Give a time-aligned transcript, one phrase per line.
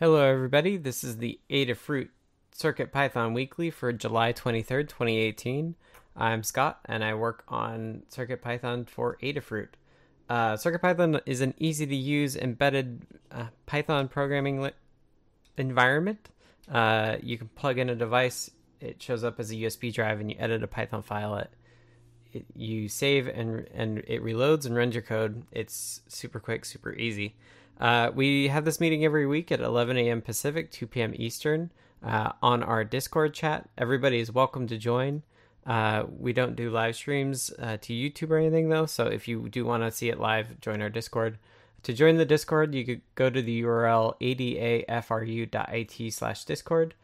[0.00, 0.78] Hello, everybody.
[0.78, 2.08] This is the Adafruit
[2.52, 5.74] Circuit Python Weekly for July 23rd, 2018.
[6.16, 9.68] I'm Scott, and I work on Circuit Python for Adafruit.
[10.26, 14.70] Uh, Circuit Python is an easy to use embedded uh, Python programming li-
[15.58, 16.30] environment.
[16.72, 20.30] Uh, you can plug in a device, it shows up as a USB drive, and
[20.30, 21.36] you edit a Python file.
[21.36, 21.50] It,
[22.32, 25.42] it you save and and it reloads and runs your code.
[25.52, 27.34] It's super quick, super easy.
[27.80, 30.20] Uh, we have this meeting every week at 11 a.m.
[30.20, 31.14] Pacific, 2 p.m.
[31.16, 31.70] Eastern,
[32.04, 33.68] uh, on our Discord chat.
[33.78, 35.22] Everybody is welcome to join.
[35.66, 39.48] Uh, we don't do live streams uh, to YouTube or anything though, so if you
[39.48, 41.38] do want to see it live, join our Discord.
[41.84, 46.94] To join the Discord, you could go to the URL adafru.it slash Discord.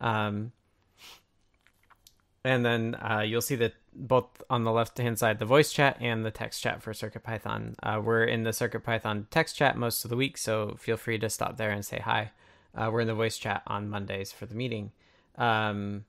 [0.00, 0.50] Um,
[2.44, 5.96] and then uh, you'll see that both on the left hand side the voice chat
[6.00, 7.74] and the text chat for CircuitPython.
[7.82, 11.30] Uh, we're in the CircuitPython text chat most of the week, so feel free to
[11.30, 12.32] stop there and say hi.
[12.74, 14.92] Uh, we're in the voice chat on Mondays for the meeting.
[15.38, 16.04] Um,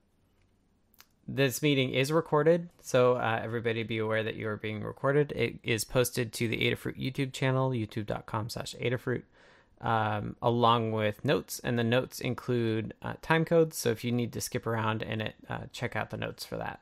[1.28, 5.32] this meeting is recorded, so uh, everybody be aware that you are being recorded.
[5.32, 9.24] It is posted to the Adafruit YouTube channel, youtube.com slash Adafruit,
[9.82, 11.60] um, along with notes.
[11.64, 15.22] And the notes include uh, time codes, so if you need to skip around in
[15.22, 16.82] it, uh, check out the notes for that.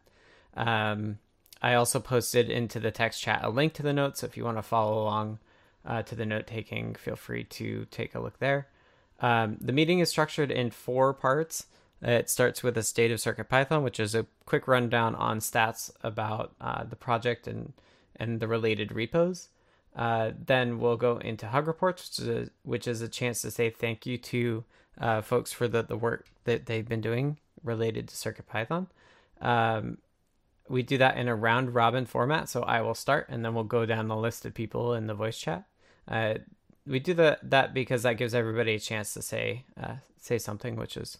[0.55, 1.19] Um,
[1.61, 4.43] I also posted into the text chat a link to the notes, so if you
[4.43, 5.39] want to follow along
[5.85, 8.67] uh, to the note taking, feel free to take a look there.
[9.19, 11.67] Um, the meeting is structured in four parts.
[12.01, 16.53] It starts with a state of CircuitPython, which is a quick rundown on stats about
[16.59, 17.73] uh, the project and
[18.17, 19.49] and the related repos.
[19.95, 23.51] Uh, then we'll go into Hug Reports, which is, a, which is a chance to
[23.51, 24.63] say thank you to
[24.99, 28.87] uh, folks for the, the work that they've been doing related to CircuitPython.
[29.41, 29.97] Um,
[30.69, 32.49] we do that in a round robin format.
[32.49, 35.13] So I will start, and then we'll go down the list of people in the
[35.13, 35.65] voice chat.
[36.07, 36.35] Uh,
[36.85, 40.75] we do the, that because that gives everybody a chance to say uh, say something,
[40.75, 41.19] which is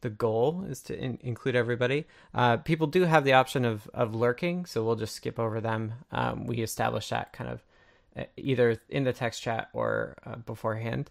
[0.00, 2.06] the goal is to in- include everybody.
[2.34, 5.94] Uh, people do have the option of of lurking, so we'll just skip over them.
[6.10, 7.62] Um, we establish that kind of
[8.36, 11.10] either in the text chat or uh, beforehand.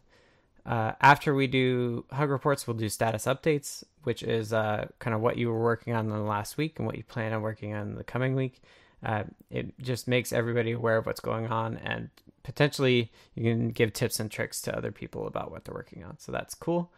[0.66, 5.22] Uh, after we do hug reports, we'll do status updates, which is uh, kind of
[5.22, 7.96] what you were working on the last week and what you plan on working on
[7.96, 8.62] the coming week.
[9.04, 12.10] Uh, it just makes everybody aware of what's going on, and
[12.42, 16.18] potentially you can give tips and tricks to other people about what they're working on.
[16.18, 16.92] So that's cool.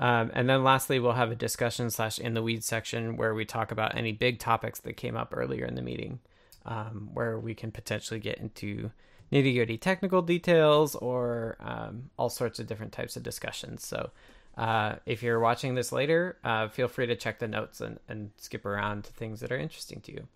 [0.00, 3.44] Um, and then lastly, we'll have a discussion slash in the weeds section where we
[3.44, 6.18] talk about any big topics that came up earlier in the meeting,
[6.66, 8.90] um, where we can potentially get into
[9.34, 13.84] nitty gritty technical details or um, all sorts of different types of discussions.
[13.84, 14.10] So
[14.56, 18.30] uh, if you're watching this later, uh, feel free to check the notes and, and
[18.36, 20.28] skip around to things that are interesting to you.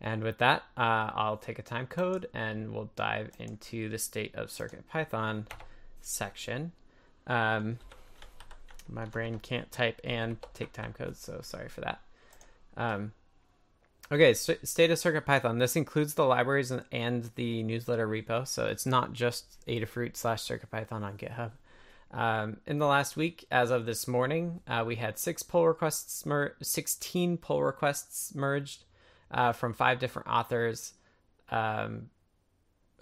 [0.00, 4.34] And with that, uh, I'll take a time code and we'll dive into the state
[4.34, 5.44] of CircuitPython
[6.00, 6.72] section.
[7.26, 7.78] Um,
[8.88, 12.00] my brain can't type and take time codes, so sorry for that.
[12.76, 13.12] Um,
[14.12, 15.58] okay, st- state of Circuit Python.
[15.58, 20.42] This includes the libraries and, and, the newsletter repo, so it's not just Adafruit slash
[20.42, 21.52] Circuit Python on GitHub.
[22.12, 26.26] Um, in the last week, as of this morning, uh, we had six pull requests,
[26.26, 28.84] mer- 16 pull requests merged
[29.30, 30.92] uh, from five different authors
[31.50, 32.10] um,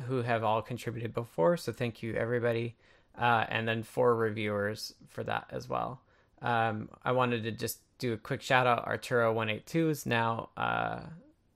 [0.02, 1.56] who have all contributed before.
[1.56, 2.76] So thank you, everybody
[3.18, 6.00] uh, and then four reviewers for that as well.
[6.42, 8.86] Um, I wanted to just do a quick shout out.
[8.86, 11.00] Arturo182 is now uh,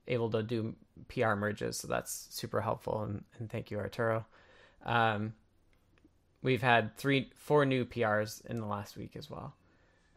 [0.06, 0.74] able to do
[1.08, 3.02] PR merges, so that's super helpful.
[3.02, 4.26] And, and thank you, Arturo.
[4.84, 5.32] Um,
[6.42, 9.54] we've had three, four new PRs in the last week as well.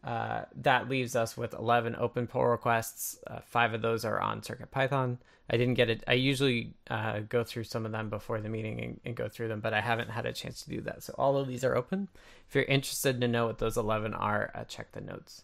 [0.03, 3.17] Uh, that leaves us with 11 open pull requests.
[3.25, 5.17] Uh, five of those are on CircuitPython.
[5.49, 6.03] I didn't get it.
[6.07, 9.47] I usually uh, go through some of them before the meeting and, and, go through
[9.47, 11.03] them, but I haven't had a chance to do that.
[11.03, 12.09] So all of these are open.
[12.47, 15.43] If you're interested to know what those 11 are, uh, check the notes.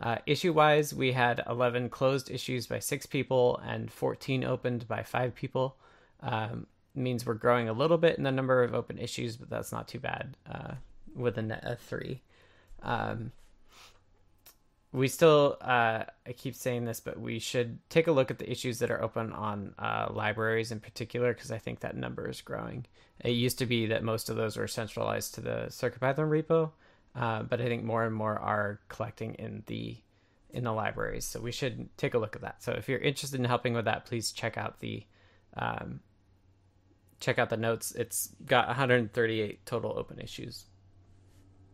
[0.00, 5.02] Uh, issue wise, we had 11 closed issues by six people and 14 opened by
[5.02, 5.76] five people.
[6.20, 9.72] Um, means we're growing a little bit in the number of open issues, but that's
[9.72, 10.74] not too bad uh,
[11.14, 12.22] with a net of three.
[12.82, 13.32] Um,
[14.94, 18.50] we still uh, i keep saying this but we should take a look at the
[18.50, 22.40] issues that are open on uh, libraries in particular because i think that number is
[22.40, 22.86] growing
[23.20, 26.70] it used to be that most of those were centralized to the circuitpython repo
[27.16, 29.96] uh, but i think more and more are collecting in the
[30.54, 31.24] in the libraries.
[31.24, 32.62] So we should take a look at that.
[32.62, 35.04] So if you're interested in helping with that please check out the
[35.56, 36.00] um,
[37.20, 37.92] check out the notes.
[37.92, 40.64] It's got 138 total open issues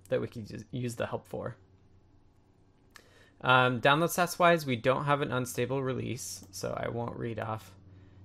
[0.08, 1.56] that we can use the help for.
[3.42, 7.72] Um, download stats wise, we don't have an unstable release, so I won't read off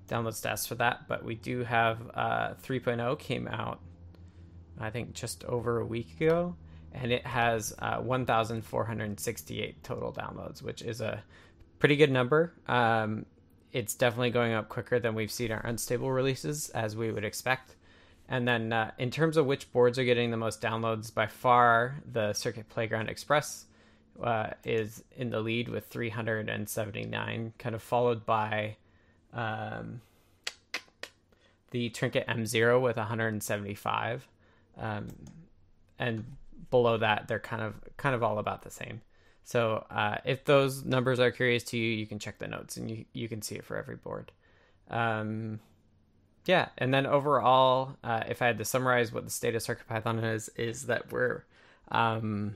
[0.09, 1.07] download stats for that.
[1.07, 3.79] But we do have uh, 3.0 came out,
[4.79, 6.55] I think, just over a week ago,
[6.95, 11.21] and it has uh, 1,468 total downloads, which is a
[11.79, 12.53] pretty good number.
[12.67, 13.25] Um,
[13.73, 17.75] it's definitely going up quicker than we've seen our unstable releases, as we would expect.
[18.29, 22.01] And then, uh, in terms of which boards are getting the most downloads, by far
[22.11, 23.65] the Circuit Playground Express
[24.23, 28.77] uh, is in the lead with 379, kind of followed by
[29.33, 29.99] um,
[31.71, 34.27] the Trinket M0 with 175,
[34.77, 35.07] um,
[35.99, 36.23] and
[36.71, 39.01] below that they're kind of kind of all about the same.
[39.43, 42.89] So uh, if those numbers are curious to you, you can check the notes and
[42.89, 44.31] you you can see it for every board.
[44.89, 45.59] Um,
[46.45, 50.33] yeah, and then overall, uh, if I had to summarize what the state of CircuitPython
[50.33, 51.43] is, is that we're
[51.91, 52.55] um,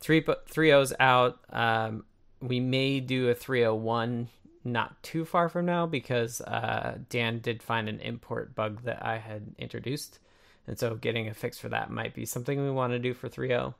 [0.00, 1.38] three three O's out.
[1.50, 2.04] Um,
[2.40, 4.28] we may do a 301
[4.64, 9.18] not too far from now because uh, Dan did find an import bug that I
[9.18, 10.18] had introduced,
[10.66, 13.28] and so getting a fix for that might be something we want to do for
[13.28, 13.74] 3.0.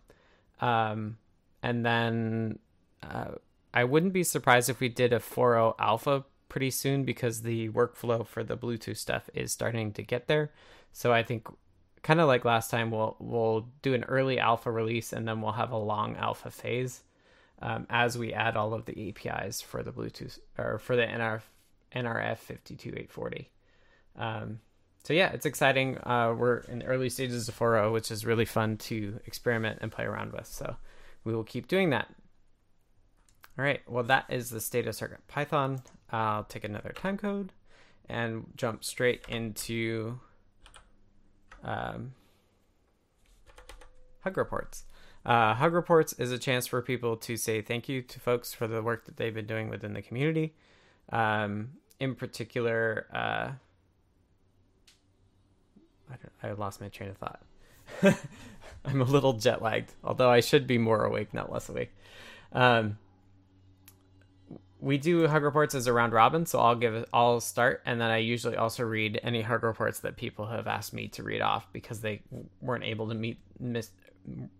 [0.65, 1.17] Um,
[1.63, 2.59] and then
[3.03, 3.33] uh,
[3.73, 8.27] I wouldn't be surprised if we did a 4.0 alpha pretty soon because the workflow
[8.27, 10.51] for the Bluetooth stuff is starting to get there.
[10.93, 11.47] So I think
[12.03, 15.53] kind of like last time we'll we'll do an early alpha release and then we'll
[15.53, 17.05] have a long alpha phase
[17.61, 21.43] um, as we add all of the APIs for the Bluetooth or for the NRF
[21.95, 23.51] NRF 52840.
[24.17, 24.61] Um,
[25.05, 25.99] so yeah, it's exciting.
[25.99, 29.91] Uh, we're in the early stages of 4.0, which is really fun to experiment and
[29.91, 30.47] play around with.
[30.47, 30.77] So
[31.25, 32.09] we will keep doing that.
[33.59, 35.83] All right, well, that is the state of Circuit Python.
[36.11, 37.53] I'll take another time code
[38.09, 40.21] and jump straight into
[41.63, 42.13] um,
[44.21, 44.85] hug reports.
[45.25, 48.67] Uh, hug reports is a chance for people to say thank you to folks for
[48.67, 50.55] the work that they've been doing within the community.
[51.11, 53.51] Um, in particular, uh,
[56.13, 57.43] I, I lost my train of thought.
[58.85, 61.95] I'm a little jet lagged, although I should be more awake, not less awake.
[62.53, 62.99] Um,
[64.81, 68.11] we do hug reports as a round robin, so I'll give I'll start, and then
[68.11, 71.73] I usually also read any hug reports that people have asked me to read off
[71.73, 72.23] because they
[72.61, 73.91] weren't able to meet miss,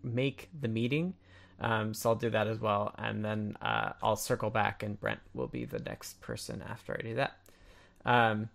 [0.01, 1.13] make the meeting.
[1.59, 5.19] Um, so I'll do that as well, and then uh, I'll circle back, and Brent
[5.33, 7.37] will be the next person after I do that.
[8.05, 8.49] Um,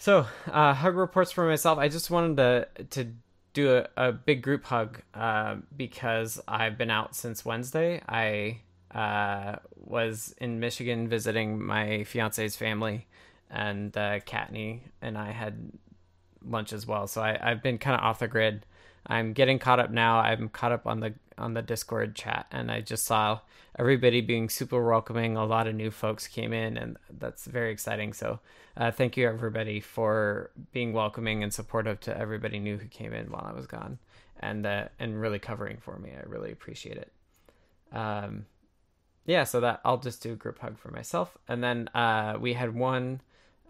[0.00, 1.78] so uh, hug reports for myself.
[1.78, 3.12] I just wanted to to
[3.52, 8.00] do a, a big group hug uh, because I've been out since Wednesday.
[8.08, 8.60] I
[8.96, 13.06] uh, was in Michigan visiting my fiance's family,
[13.50, 15.70] and uh, Kattni and I had
[16.42, 17.06] lunch as well.
[17.06, 18.64] So I, I've been kind of off the grid.
[19.06, 20.20] I'm getting caught up now.
[20.20, 23.40] I'm caught up on the on the Discord chat, and I just saw
[23.78, 25.36] everybody being super welcoming.
[25.36, 28.12] A lot of new folks came in, and that's very exciting.
[28.12, 28.40] So,
[28.76, 33.30] uh, thank you everybody for being welcoming and supportive to everybody new who came in
[33.30, 33.98] while I was gone,
[34.38, 36.10] and uh, and really covering for me.
[36.16, 37.12] I really appreciate it.
[37.92, 38.46] Um,
[39.26, 42.52] yeah, so that I'll just do a group hug for myself, and then uh, we
[42.52, 43.20] had one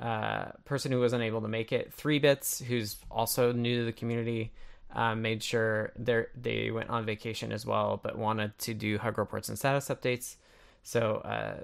[0.01, 1.93] uh, person who wasn't able to make it.
[1.93, 4.53] Three bits, who's also new to the community
[4.93, 9.19] um, made sure they they went on vacation as well, but wanted to do hug
[9.19, 10.37] reports and status updates.
[10.83, 11.63] So uh,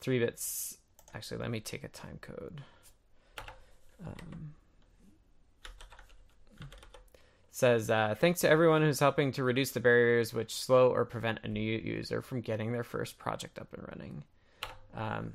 [0.00, 0.78] three bits.
[1.14, 2.62] Actually, let me take a time code.
[4.04, 4.54] Um,
[7.54, 11.38] says uh, thanks to everyone who's helping to reduce the barriers which slow or prevent
[11.44, 14.24] a new user from getting their first project up and running.
[14.96, 15.34] Um,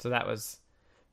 [0.00, 0.58] so that was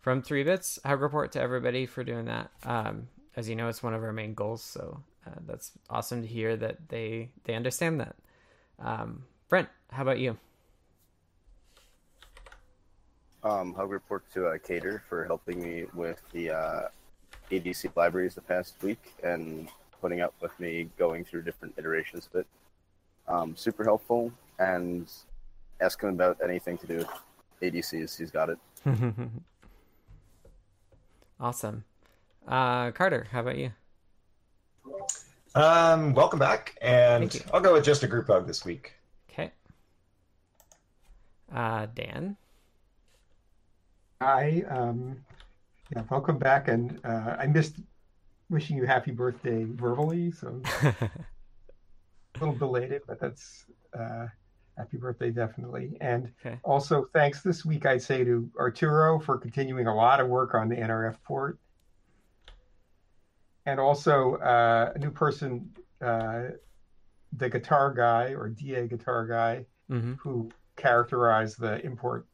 [0.01, 0.79] from three bits.
[0.83, 2.49] Hug report to everybody for doing that.
[2.63, 4.63] Um, as you know, it's one of our main goals.
[4.63, 8.15] So uh, that's awesome to hear that they they understand that.
[8.79, 10.38] Um, Brent, how about you?
[13.43, 16.81] Um, hug report to uh, Carter for helping me with the uh,
[17.51, 19.69] ADC libraries the past week and
[20.01, 22.47] putting up with me going through different iterations of it.
[23.27, 25.09] Um, super helpful, and
[25.79, 27.09] ask him about anything to do with
[27.61, 28.17] ADCs.
[28.17, 28.57] He's got it.
[31.39, 31.83] awesome.
[32.47, 33.71] Uh, Carter, how about you?
[35.55, 38.93] Um, welcome back, and I'll go with just a group hug this week.
[39.31, 39.51] Okay.
[41.53, 42.38] Uh, Dan.
[44.22, 44.63] Hi.
[44.69, 45.17] Um,
[45.96, 47.79] yeah, welcome back, and uh, I missed
[48.50, 50.93] wishing you happy birthday verbally, so a
[52.39, 53.65] little belated, but that's
[53.98, 54.27] uh,
[54.77, 55.98] happy birthday definitely.
[56.01, 56.60] And okay.
[56.63, 60.69] also thanks this week, I'd say to Arturo for continuing a lot of work on
[60.69, 61.60] the NRF port
[63.69, 65.69] and also uh, a new person,
[66.01, 66.41] uh,
[67.33, 70.13] the guitar guy or DA guitar guy, mm-hmm.
[70.13, 72.25] who characterized the import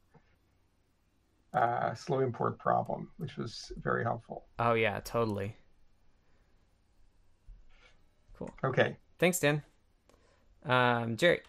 [1.52, 4.46] uh, slow import problem, which was very helpful.
[4.58, 5.56] Oh yeah, totally.
[8.38, 8.50] Cool.
[8.64, 8.96] Okay.
[9.18, 9.62] Thanks, Dan.
[10.64, 11.40] Um, Jerry.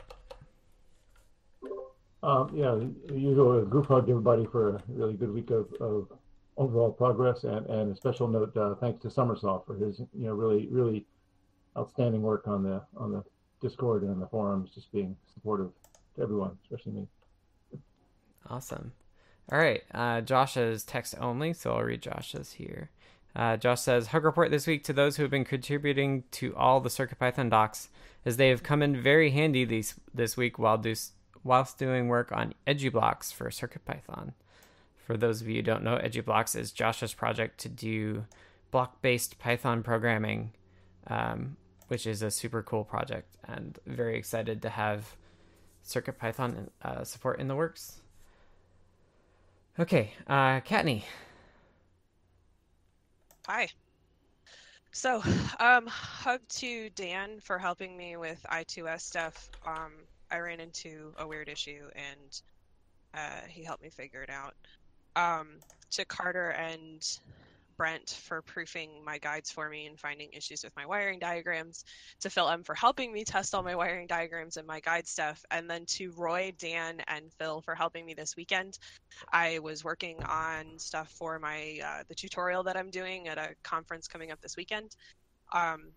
[2.24, 2.75] Um, yeah,
[3.13, 6.08] usual group hug everybody for a really good week of, of
[6.58, 10.34] overall progress, and, and a special note uh, thanks to Summersoft for his you know
[10.34, 11.06] really really
[11.78, 13.24] outstanding work on the on the
[13.62, 15.72] Discord and the forums, just being supportive
[16.16, 17.08] to everyone, especially me.
[18.50, 18.94] Awesome.
[19.52, 22.90] All right, uh, Josh is text only, so I'll read Josh's here.
[23.36, 26.82] Uh, Josh says, Hug report this week to those who have been contributing to all
[26.82, 27.90] the CircuitPython docs,
[28.26, 30.96] as they have come in very handy these, this week while do,
[31.44, 34.34] whilst doing work on EduBlocks for CircuitPython.
[35.08, 38.26] For those of you who don't know, EduBlocks is Josh's project to do
[38.72, 40.52] block-based Python programming,
[41.08, 41.56] um,
[41.88, 45.16] which is a super cool project, and very excited to have
[45.88, 48.02] CircuitPython uh, support in the works.
[49.80, 51.04] Okay, uh, Kattni.
[53.48, 53.70] Hi.
[54.92, 55.24] So,
[55.62, 59.52] um, hug to Dan for helping me with I2S stuff.
[59.66, 59.94] Um,
[60.30, 62.42] I ran into a weird issue and
[63.14, 64.54] uh, he helped me figure it out.
[65.17, 65.47] Um,
[65.91, 67.01] to Carter and
[67.75, 71.86] Brent for proofing my guides for me and finding issues with my wiring diagrams,
[72.19, 75.43] to Phil M for helping me test all my wiring diagrams and my guide stuff,
[75.50, 78.77] and then to Roy, Dan, and Phil for helping me this weekend.
[79.33, 83.55] I was working on stuff for my uh, the tutorial that I'm doing at a
[83.63, 84.95] conference coming up this weekend,
[85.51, 85.93] um,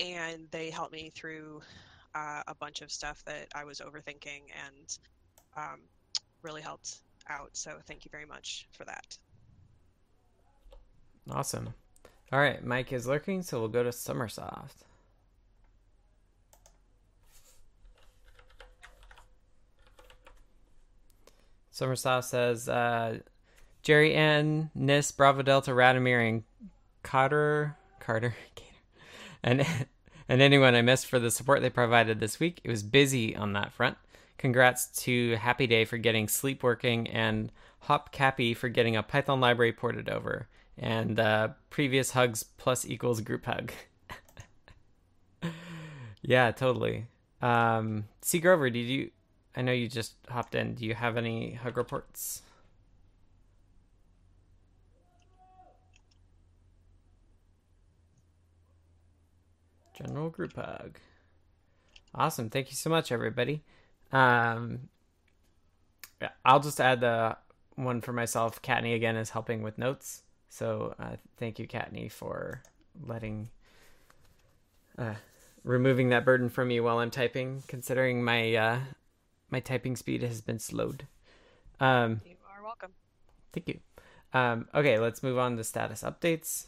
[0.00, 1.60] and they helped me through
[2.16, 4.98] uh, a bunch of stuff that I was overthinking and
[5.56, 5.80] um,
[6.42, 7.50] really helped out.
[7.52, 9.18] So thank you very much for that.
[11.30, 11.74] Awesome.
[12.32, 14.84] All right, Mike is lurking, so we'll go to Summersoft.
[21.72, 23.18] Summersoft says, uh,
[23.82, 26.42] Jerry N, Nis, Bravo Delta, Radomir, and
[27.02, 28.34] Carter, Carter,
[29.42, 29.66] and
[30.28, 32.60] and anyone I missed for the support they provided this week.
[32.62, 33.96] It was busy on that front.
[34.40, 39.38] Congrats to Happy Day for getting sleep working and Hop Cappy for getting a Python
[39.38, 43.70] library ported over and uh, previous hugs plus equals group hug.
[46.22, 47.04] yeah, totally.
[47.42, 48.38] Um, C.
[48.38, 49.10] Grover, did you?
[49.54, 50.74] I know you just hopped in.
[50.74, 52.40] Do you have any hug reports?
[59.92, 60.96] General group hug.
[62.14, 62.48] Awesome.
[62.48, 63.62] Thank you so much, everybody.
[64.12, 64.88] Um,
[66.44, 67.36] I'll just add the
[67.76, 68.60] one for myself.
[68.62, 70.22] Kattni again is helping with notes.
[70.48, 72.62] So uh, thank you, Kattni, for
[73.06, 73.48] letting
[74.98, 75.14] uh,
[75.64, 78.80] removing that burden from me while I'm typing, considering my uh,
[79.50, 81.06] my typing speed has been slowed.
[81.78, 82.90] Um, you are welcome.
[83.52, 83.80] Thank you.
[84.32, 86.66] Um, okay, let's move on to status updates.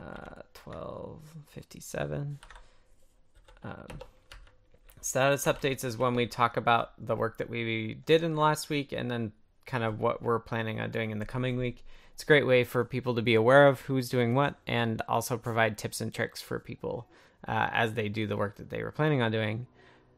[0.00, 2.38] Uh, twelve fifty seven.
[3.64, 3.86] Um,
[5.06, 8.68] status updates is when we talk about the work that we did in the last
[8.68, 9.30] week, and then
[9.64, 11.84] kind of what we're planning on doing in the coming week.
[12.12, 15.36] It's a great way for people to be aware of who's doing what and also
[15.38, 17.06] provide tips and tricks for people
[17.46, 19.68] uh, as they do the work that they were planning on doing.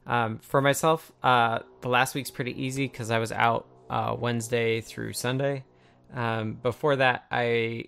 [0.07, 4.81] Um, for myself, uh, the last week's pretty easy because I was out uh, Wednesday
[4.81, 5.65] through Sunday.
[6.15, 7.85] Um, before that, I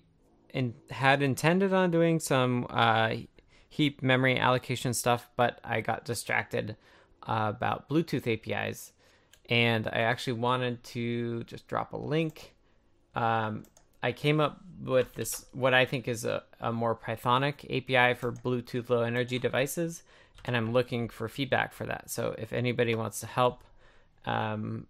[0.52, 3.14] in, had intended on doing some uh,
[3.70, 6.76] heap memory allocation stuff, but I got distracted
[7.22, 8.92] uh, about Bluetooth APIs.
[9.48, 12.54] And I actually wanted to just drop a link.
[13.14, 13.64] Um,
[14.02, 18.32] I came up with this what I think is a, a more Pythonic API for
[18.32, 20.02] Bluetooth low energy devices,
[20.44, 22.10] and I'm looking for feedback for that.
[22.10, 23.62] So if anybody wants to help
[24.24, 24.86] um,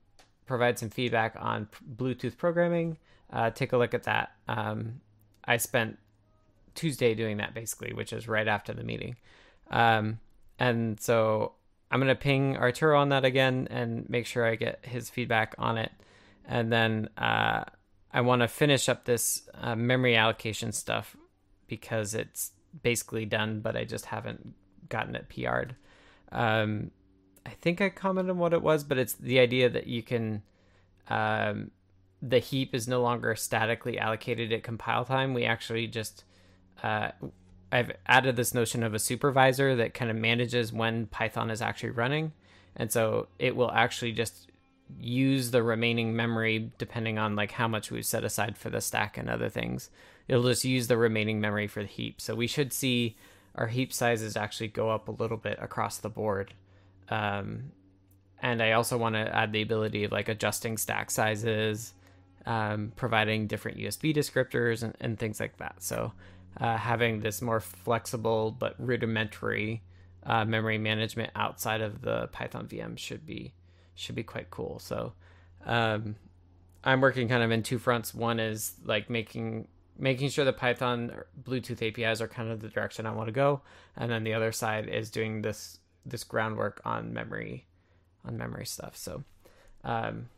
[0.47, 2.99] provide some feedback on Bluetooth programming,
[3.33, 4.33] uh, take a look at that.
[4.47, 5.01] Um,
[5.45, 5.99] I spent
[6.81, 9.17] Tuesday doing that basically, which is right after the meeting.
[9.71, 10.19] Um,
[10.59, 11.53] and so
[11.91, 15.55] I'm going to ping Arturo on that again and make sure I get his feedback
[15.59, 15.93] on it.
[16.47, 17.65] And then uh,
[18.13, 21.17] I want to finish up this uh, memory allocation stuff
[21.67, 24.55] because it's basically done, but I just haven't
[24.89, 25.77] gotten it PR'd.
[26.33, 26.93] Um,
[27.45, 30.43] I think I commented on what it was, but it's the idea that you can.
[31.09, 31.73] Um,
[32.23, 35.35] the heap is no longer statically allocated at compile time.
[35.35, 36.25] We actually just.
[36.83, 37.11] Uh,
[37.73, 41.91] I've added this notion of a supervisor that kind of manages when Python is actually
[41.91, 42.33] running.
[42.77, 44.51] And so it will actually just
[44.99, 49.17] use the remaining memory depending on like how much we've set aside for the stack
[49.17, 49.91] and other things.
[50.27, 52.21] It'll just use the remaining memory for the heap.
[52.21, 53.17] So we should see
[53.55, 56.55] our heap sizes actually go up a little bit across the board.
[57.09, 57.73] Um,
[58.43, 61.93] and I also want to add the ability of like adjusting stack sizes,
[62.47, 65.83] um, providing different USB descriptors and, and things like that.
[65.83, 66.13] So
[66.59, 69.83] uh, having this more flexible but rudimentary
[70.25, 73.55] uh, memory management outside of the Python VM should be
[73.95, 74.79] should be quite cool.
[74.79, 75.13] So
[75.67, 76.17] um,
[76.85, 78.15] I'm working kind of in two fronts.
[78.15, 83.07] One is like making making sure the Python Bluetooth APIs are kind of the direction
[83.07, 83.63] I want to go,
[83.97, 87.67] and then the other side is doing this this groundwork on memory
[88.25, 88.97] on memory stuff.
[88.97, 89.25] So
[89.85, 90.29] um,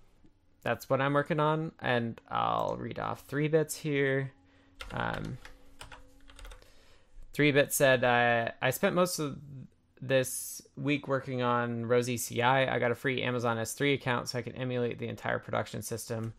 [0.62, 4.32] that's what I'm working on, and I'll read off three bits here.
[4.92, 5.38] Um,
[7.32, 9.38] three bits said uh, I spent most of
[10.00, 12.42] this week working on Rosie CI.
[12.42, 16.34] I got a free Amazon S3 account so I can emulate the entire production system.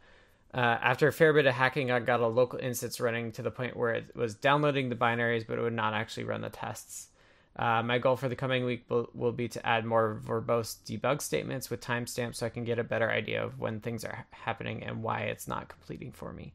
[0.54, 3.50] Uh, after a fair bit of hacking, I got a local instance running to the
[3.50, 7.08] point where it was downloading the binaries, but it would not actually run the tests.
[7.56, 11.22] Uh, my goal for the coming week will, will, be to add more verbose debug
[11.22, 14.84] statements with timestamps so I can get a better idea of when things are happening
[14.84, 16.54] and why it's not completing for me.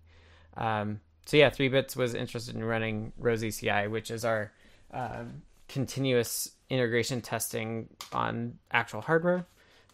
[0.57, 4.51] Um, so yeah, 3bits was interested in running Rosie CI, which is our
[4.95, 9.45] um, continuous integration testing on actual hardware.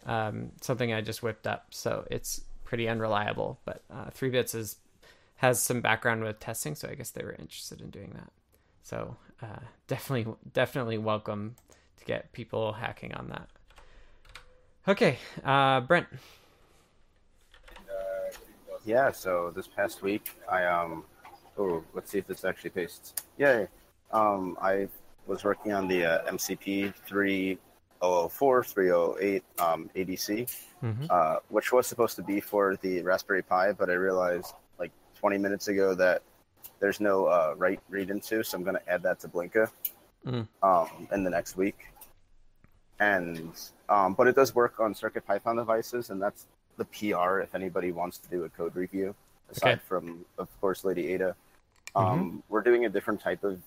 [0.05, 3.59] Um, something I just whipped up, so it's pretty unreliable.
[3.65, 4.77] But uh, 3bits is
[5.35, 8.31] has some background with testing, so I guess they were interested in doing that.
[8.83, 11.57] So uh, definitely, definitely welcome
[11.97, 13.49] to get people hacking on that.
[14.87, 16.07] Okay, uh, Brent.
[18.85, 21.03] Yeah, so this past week, I um,
[21.57, 23.13] oh, let's see if this actually pastes.
[23.37, 23.67] Yay!
[24.11, 24.87] Um, I
[25.27, 31.05] was working on the uh, MCP 3004, 308 um, ADC, mm-hmm.
[31.09, 35.37] uh, which was supposed to be for the Raspberry Pi, but I realized like 20
[35.37, 36.21] minutes ago that
[36.79, 39.69] there's no uh, write read into, so I'm going to add that to Blinka
[40.25, 40.47] mm.
[40.61, 41.87] um, in the next week.
[42.99, 43.51] And
[43.89, 46.47] um, but it does work on Circuit Python devices, and that's
[46.77, 49.15] the PR if anybody wants to do a code review.
[49.49, 49.81] Aside okay.
[49.87, 51.35] from, of course, Lady Ada.
[51.95, 52.37] Um, mm-hmm.
[52.49, 53.59] we're doing a different type of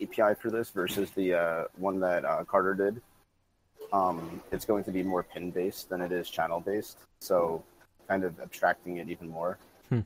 [0.00, 3.00] API for this versus the uh, one that uh, Carter did.
[3.92, 7.62] Um, it's going to be more pin based than it is channel based, so
[8.08, 9.58] kind of abstracting it even more.
[9.88, 10.00] Hmm.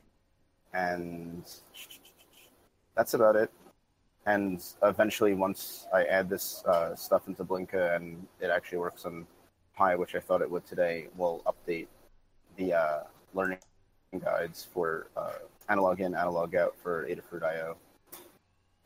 [0.73, 1.43] And
[2.95, 3.51] that's about it.
[4.25, 9.25] And eventually, once I add this uh, stuff into Blinka and it actually works on
[9.75, 11.87] Pi, which I thought it would today, we'll update
[12.55, 12.99] the uh,
[13.33, 13.57] learning
[14.23, 15.33] guides for uh,
[15.69, 17.77] analog in, analog out for Adafruit IO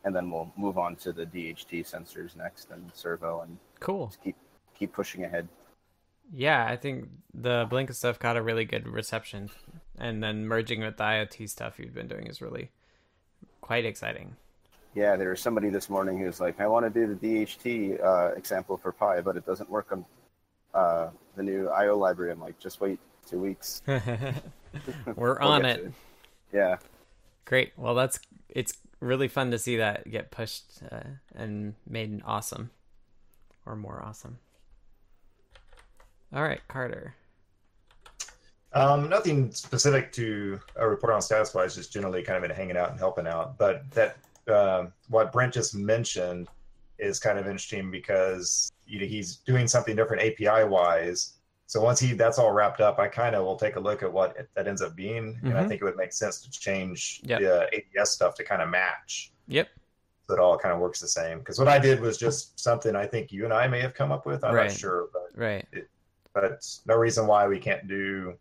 [0.05, 4.35] and then we'll move on to the DHT sensors next and servo and cool keep
[4.77, 5.47] keep pushing ahead.
[6.33, 9.49] Yeah, I think the Blinka stuff got a really good reception,
[9.97, 12.71] and then merging with the IoT stuff you've been doing is really
[13.61, 14.35] quite exciting.
[14.95, 18.31] Yeah, there was somebody this morning who's like, "I want to do the DHT uh,
[18.35, 20.05] example for Pi, but it doesn't work on
[20.73, 25.79] uh, the new IO library." I'm like, "Just wait two weeks." We're we'll on it.
[25.79, 25.93] it.
[26.53, 26.77] Yeah.
[27.45, 27.73] Great.
[27.77, 31.01] Well, that's it's really fun to see that get pushed uh,
[31.35, 32.71] and made awesome
[33.65, 34.39] or more awesome.
[36.33, 37.15] All right, Carter.
[38.73, 42.75] Um, nothing specific to a report on status wise, just generally kind of been hanging
[42.75, 43.57] out and helping out.
[43.57, 46.49] But that uh, what Brent just mentioned
[46.97, 51.34] is kind of interesting because you know, he's doing something different API wise
[51.67, 54.11] so once he that's all wrapped up, I kind of will take a look at
[54.11, 55.47] what it, that ends up being, mm-hmm.
[55.47, 55.69] and I mm-hmm.
[55.69, 57.41] think it would make sense to change yep.
[57.41, 59.31] the ADS stuff to kind of match.
[59.47, 59.69] Yep.
[60.27, 61.39] So it all kind of works the same.
[61.39, 64.11] Because what I did was just something I think you and I may have come
[64.11, 64.43] up with.
[64.43, 64.69] I'm right.
[64.69, 65.67] not sure, but right.
[65.71, 65.89] It,
[66.33, 68.35] but no reason why we can't do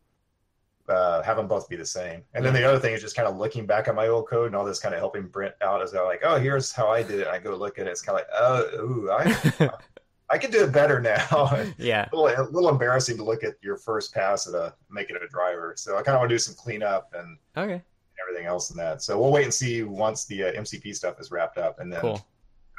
[0.89, 2.23] uh, have them both be the same.
[2.35, 4.49] And then the other thing is just kind of looking back at my old code
[4.49, 7.21] and all this kind of helping Brent out as like, oh, here's how I did
[7.21, 7.27] it.
[7.27, 7.91] I go look at it.
[7.91, 9.71] It's kind of like, oh, ooh, I
[10.31, 11.65] I can do it better now.
[11.79, 12.09] yeah.
[12.13, 15.23] a, little, a little, embarrassing to look at your first pass at a making it
[15.23, 15.75] a driver.
[15.77, 17.83] So I kind of want to do some cleanup and okay
[18.23, 19.03] everything else in that.
[19.03, 22.01] So we'll wait and see once the uh, MCP stuff is wrapped up, and then
[22.01, 22.27] cool.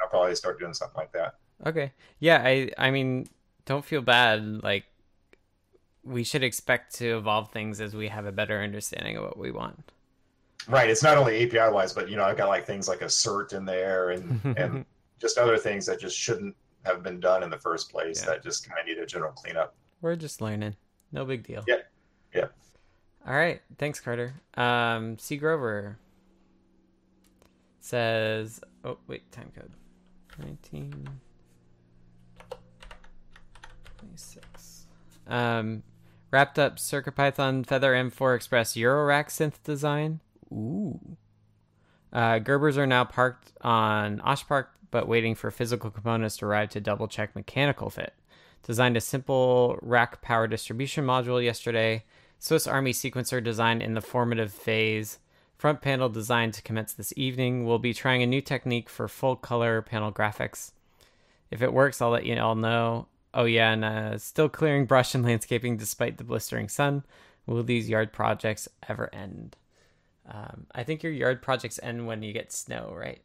[0.00, 1.36] I'll probably start doing something like that.
[1.64, 1.92] Okay.
[2.18, 2.42] Yeah.
[2.44, 3.26] I I mean,
[3.64, 4.62] don't feel bad.
[4.62, 4.84] Like
[6.04, 9.50] we should expect to evolve things as we have a better understanding of what we
[9.50, 9.92] want.
[10.68, 10.90] Right.
[10.90, 13.52] It's not only API wise, but you know, I've got like things like a cert
[13.52, 14.84] in there and and
[15.20, 16.54] just other things that just shouldn't
[16.86, 18.30] have been done in the first place yeah.
[18.30, 19.74] that just kind of need a general cleanup.
[20.00, 20.76] We're just learning.
[21.12, 21.64] No big deal.
[21.66, 21.76] Yeah.
[22.34, 22.46] Yeah.
[23.26, 23.60] All right.
[23.78, 24.34] Thanks, Carter.
[24.54, 25.36] Um, C.
[25.36, 25.98] Grover
[27.80, 29.72] says, oh, wait, time code
[30.38, 31.08] 19.
[33.98, 34.86] 26.
[35.26, 35.82] Um,
[36.30, 40.20] wrapped up CircuitPython Feather M4 Express Eurorack synth design.
[40.52, 41.16] Ooh.
[42.12, 46.70] Uh, Gerbers are now parked on Osh Park but waiting for physical components to arrive
[46.70, 48.14] to double check mechanical fit.
[48.62, 52.04] Designed a simple rack power distribution module yesterday.
[52.38, 55.18] Swiss Army sequencer design in the formative phase.
[55.56, 57.64] Front panel design to commence this evening.
[57.64, 60.72] We'll be trying a new technique for full color panel graphics.
[61.50, 63.06] If it works, I'll let you all know.
[63.32, 67.04] Oh yeah, and uh, still clearing brush and landscaping despite the blistering sun.
[67.46, 69.56] Will these yard projects ever end?
[70.28, 73.20] Um, I think your yard projects end when you get snow, right?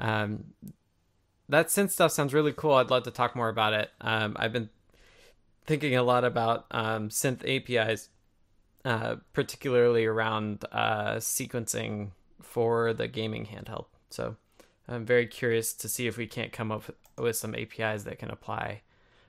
[0.00, 0.54] Um,
[1.48, 2.74] that synth stuff sounds really cool.
[2.74, 3.90] I'd love to talk more about it.
[4.00, 4.70] Um, I've been
[5.66, 8.08] thinking a lot about um, synth APIs,
[8.84, 12.10] uh, particularly around uh, sequencing
[12.40, 13.86] for the gaming handheld.
[14.10, 14.36] So
[14.88, 16.84] I'm very curious to see if we can't come up
[17.18, 18.82] with some APIs that can apply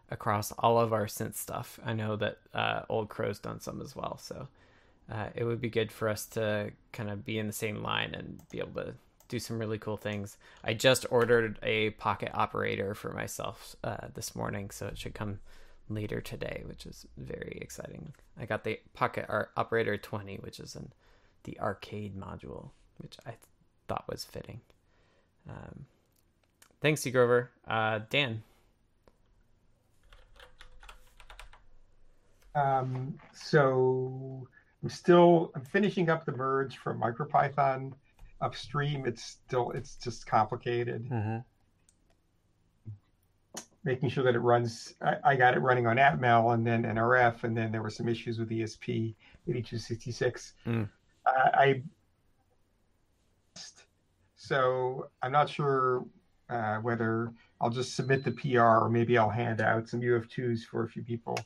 [0.10, 1.80] across all of our synth stuff.
[1.86, 4.48] I know that uh, Old Crow's done some as well, so
[5.12, 8.14] uh, it would be good for us to kind of be in the same line
[8.14, 8.94] and be able to
[9.32, 10.38] do some really cool things.
[10.64, 15.40] I just ordered a pocket operator for myself uh, this morning, so it should come
[15.88, 18.14] later today, which is very exciting.
[18.38, 20.92] I got the pocket operator 20, which is in
[21.44, 23.40] the arcade module, which I th-
[23.88, 24.60] thought was fitting.
[25.50, 25.86] Um,
[26.82, 27.52] thanks, Grover.
[27.66, 28.44] Uh, Dan.
[32.54, 34.46] Um, so
[34.84, 37.94] I'm still I'm finishing up the merge from MicroPython
[38.42, 39.06] upstream.
[39.06, 41.10] It's still it's just complicated.
[41.10, 41.38] Mm-hmm.
[43.84, 44.94] Making sure that it runs.
[45.02, 48.08] I, I, got it running on Atmel and then NRF, and then there were some
[48.08, 49.16] issues with ESP
[49.48, 50.54] 8266.
[50.68, 50.88] Mm.
[51.26, 51.82] Uh, I
[54.36, 56.04] so I'm not sure
[56.50, 60.84] uh, whether I'll just submit the PR or maybe I'll hand out some UF2s for
[60.84, 61.38] a few people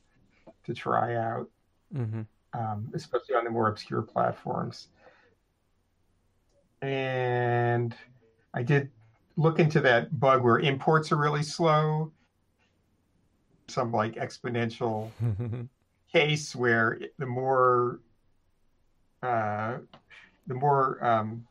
[0.66, 1.48] to try out,
[1.94, 2.22] mm-hmm.
[2.60, 4.88] um, especially on the more obscure platforms.
[6.86, 7.96] And
[8.54, 8.90] I did
[9.38, 12.12] look into that bug where imports are really slow.
[13.68, 15.10] Some like exponential
[16.12, 18.00] case where the more
[19.24, 19.78] uh,
[20.46, 21.46] the more um,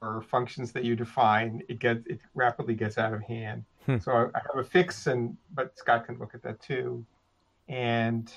[0.00, 3.64] or functions that you define, it gets it rapidly gets out of hand.
[3.86, 3.98] Hmm.
[3.98, 7.04] So I, I have a fix, and but Scott can look at that too
[7.68, 8.32] and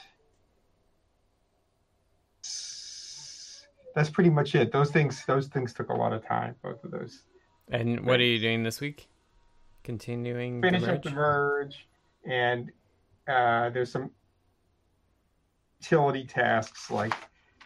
[3.96, 4.72] that's pretty much it.
[4.72, 6.56] Those things, those things took a lot of time.
[6.62, 7.24] Both of those.
[7.72, 9.08] And what are you doing this week?
[9.84, 11.88] Continuing finish the up the merge,
[12.26, 12.72] and
[13.28, 14.12] uh, there's some
[15.80, 17.14] utility tasks like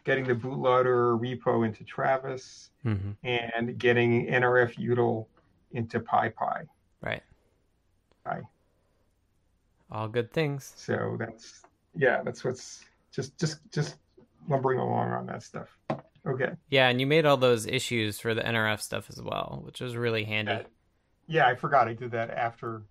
[0.04, 3.12] getting the bootloader repo into Travis mm-hmm.
[3.24, 5.26] and getting NRF util
[5.72, 6.68] into PyPI.
[7.02, 7.24] Right.
[8.24, 8.44] Bye
[9.94, 10.74] all good things.
[10.76, 11.62] So that's
[11.96, 13.98] yeah, that's what's just just just
[14.50, 15.70] lumbering along on that stuff.
[16.26, 16.52] Okay.
[16.70, 19.96] Yeah, and you made all those issues for the NRF stuff as well, which was
[19.96, 20.52] really handy.
[20.52, 20.64] Yeah,
[21.28, 22.84] yeah I forgot I did that after.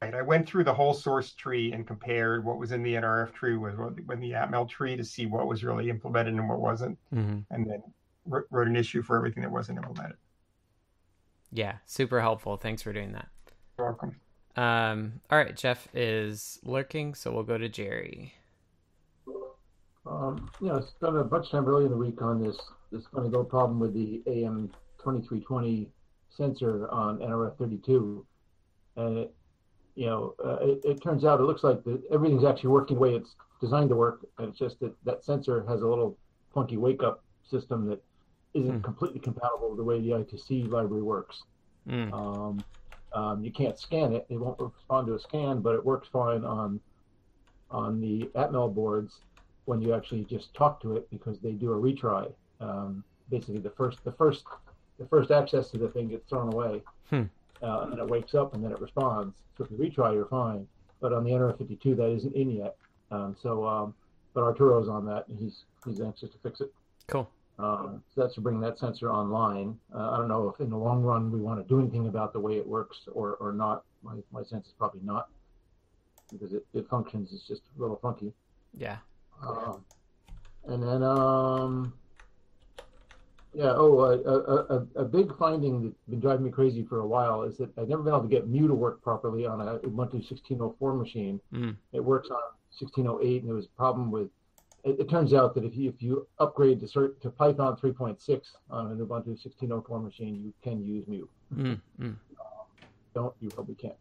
[0.00, 3.32] Right, I went through the whole source tree and compared what was in the NRF
[3.32, 6.98] tree with when the Atmel tree to see what was really implemented and what wasn't,
[7.14, 7.38] mm-hmm.
[7.50, 7.82] and then
[8.26, 10.16] wrote an issue for everything that wasn't implemented.
[11.50, 12.56] Yeah, super helpful.
[12.58, 13.28] Thanks for doing that.
[13.78, 14.16] You're welcome.
[14.56, 18.34] Um, all right, Jeff is lurking, so we'll go to Jerry.
[20.08, 22.56] Um, yeah, I spent a bunch of time early in the week on this
[22.92, 25.88] this funny little problem with the AM twenty three twenty
[26.30, 28.24] sensor on NRF thirty two,
[28.96, 29.34] and it,
[29.94, 33.00] you know, uh, it, it, turns out it looks like the, everything's actually working the
[33.00, 36.16] way it's designed to work, and it's just that that sensor has a little
[36.54, 38.02] funky wake up system that
[38.54, 38.84] isn't mm.
[38.84, 41.42] completely compatible with the way the I2C library works.
[41.88, 42.12] Mm.
[42.12, 42.64] Um,
[43.12, 46.44] um, you can't scan it; it won't respond to a scan, but it works fine
[46.44, 46.78] on
[47.70, 49.20] on the Atmel boards
[49.66, 52.32] when you actually just talk to it because they do a retry.
[52.60, 54.44] Um, basically, the first the first
[54.98, 57.24] the first access to the thing gets thrown away, hmm.
[57.62, 59.36] uh, and it wakes up and then it responds.
[59.58, 60.66] So if you retry, you're fine.
[61.00, 62.76] But on the NRF52, that isn't in yet.
[63.10, 63.94] Um, so, um,
[64.32, 66.72] but Arturo's on that, and he's he's anxious to fix it.
[67.06, 67.30] Cool.
[67.58, 69.78] Um, so that's to bring that sensor online.
[69.94, 72.32] Uh, I don't know if in the long run we want to do anything about
[72.32, 73.84] the way it works or, or not.
[74.02, 75.28] My, my sense is probably not
[76.30, 77.32] because it, it functions.
[77.32, 78.34] It's just a little funky.
[78.76, 78.98] Yeah.
[79.42, 79.84] Um,
[80.66, 81.92] and then, um,
[83.54, 87.42] yeah, oh, a, a, a, big finding that's been driving me crazy for a while
[87.42, 90.26] is that I've never been able to get Mu to work properly on a Ubuntu
[90.30, 91.40] 16.04 machine.
[91.52, 91.76] Mm.
[91.92, 92.40] It works on
[92.82, 94.28] 16.08, and there was a problem with
[94.86, 98.40] it, it, turns out that if you if you upgrade to cert, to Python 3.6
[98.70, 101.26] on an Ubuntu 16.04 machine, you can use Mu.
[101.54, 102.16] Mm, mm.
[103.14, 103.96] don't you probably can't.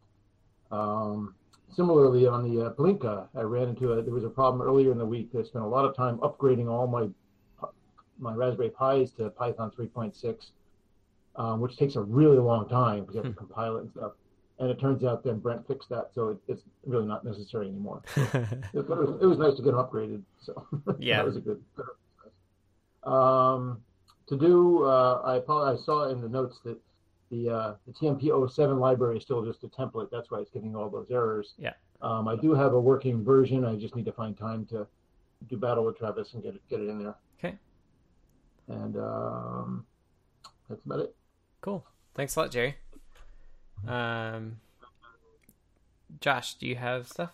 [0.71, 1.33] Um,
[1.73, 4.97] similarly, on the uh, Blinka, I ran into a there was a problem earlier in
[4.97, 5.29] the week.
[5.37, 7.07] I spent a lot of time upgrading all my
[8.17, 10.51] my Raspberry Pis to Python 3.6,
[11.35, 13.47] um, which takes a really long time because you have to hmm.
[13.47, 14.13] compile it and stuff
[14.59, 18.01] and it turns out then Brent fixed that, so it, it's really not necessary anymore.
[18.15, 20.65] it, was, it, was, nice to get upgraded, so
[20.99, 21.61] yeah, that was a good.
[21.75, 23.81] good um,
[24.27, 26.77] to do, uh, I I saw in the notes that
[27.31, 30.09] the uh, the TMP07 library is still just a template.
[30.11, 31.53] That's why it's getting all those errors.
[31.57, 31.73] Yeah.
[32.01, 33.65] Um, I do have a working version.
[33.65, 34.87] I just need to find time to
[35.49, 37.15] do battle with Travis and get it get it in there.
[37.39, 37.57] Okay.
[38.67, 39.85] And um,
[40.69, 41.15] that's about it.
[41.61, 41.85] Cool.
[42.13, 42.75] Thanks a lot, Jerry.
[43.87, 44.57] Um,
[46.21, 47.33] Josh, do you have stuff?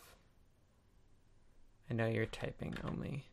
[1.90, 3.26] I know you're typing only.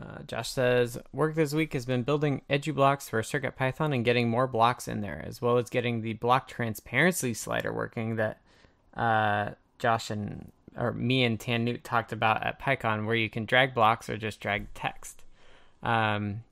[0.00, 4.46] Uh, Josh says, work this week has been building EduBlocks for CircuitPython and getting more
[4.46, 8.40] blocks in there, as well as getting the block transparency slider working that
[8.96, 13.74] uh, Josh and or me and Tannewt talked about at PyCon, where you can drag
[13.74, 15.24] blocks or just drag text.
[15.82, 16.44] Um,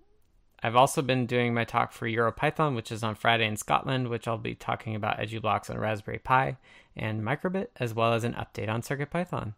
[0.62, 4.26] I've also been doing my talk for EuroPython, which is on Friday in Scotland, which
[4.26, 6.56] I'll be talking about EduBlocks on Raspberry Pi
[6.96, 9.54] and Microbit, as well as an update on CircuitPython.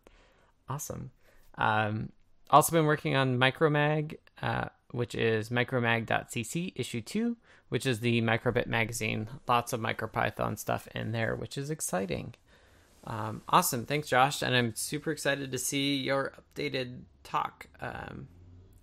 [0.68, 1.12] Awesome.
[1.56, 2.10] Um,
[2.50, 7.36] also been working on Micromag, uh, which is micromag.cc issue 2,
[7.68, 9.28] which is the Microbit magazine.
[9.46, 12.34] Lots of MicroPython stuff in there, which is exciting.
[13.04, 13.84] Um, awesome.
[13.84, 14.42] Thanks, Josh.
[14.42, 18.28] And I'm super excited to see your updated talk um,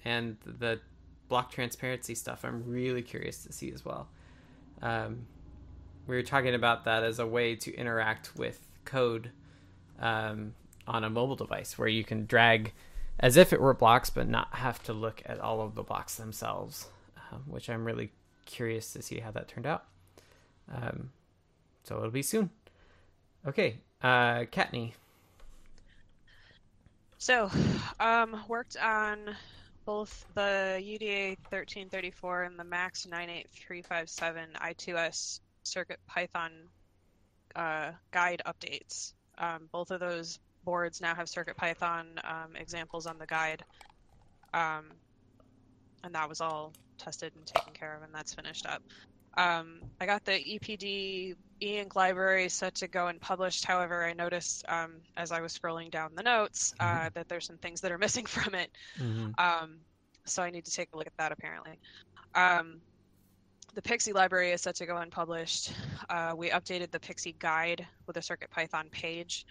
[0.03, 0.79] and the
[1.27, 2.43] block transparency stuff.
[2.43, 4.07] I'm really curious to see as well.
[4.81, 5.27] Um,
[6.07, 9.31] we were talking about that as a way to interact with code
[9.99, 10.53] um,
[10.87, 12.73] on a mobile device where you can drag
[13.19, 16.15] as if it were blocks, but not have to look at all of the blocks
[16.15, 16.87] themselves,
[17.31, 18.11] um, which I'm really
[18.45, 19.85] curious to see how that turned out.
[20.73, 21.11] Um,
[21.83, 22.49] so it'll be soon.
[23.47, 24.93] Okay, uh, Kattni.
[27.17, 27.49] So,
[27.99, 29.35] um, worked on
[29.85, 36.51] both the UDA 1334 and the MAX 98357 I2S Circuit Python
[37.55, 39.13] uh, guide updates.
[39.37, 43.63] Um, both of those boards now have Circuit Python um, examples on the guide.
[44.53, 44.85] Um,
[46.03, 48.81] and that was all tested and taken care of, and that's finished up.
[49.37, 53.65] Um, I got the EPD e-ink library set to go and published.
[53.65, 57.07] However, I noticed um, as I was scrolling down the notes uh, mm-hmm.
[57.13, 58.71] that there's some things that are missing from it.
[58.99, 59.31] Mm-hmm.
[59.37, 59.77] Um,
[60.25, 61.79] so I need to take a look at that apparently.
[62.33, 62.81] Um,
[63.73, 65.73] the PXE library is set to go unpublished.
[66.09, 69.45] Uh, we updated the PXE guide with a CircuitPython page.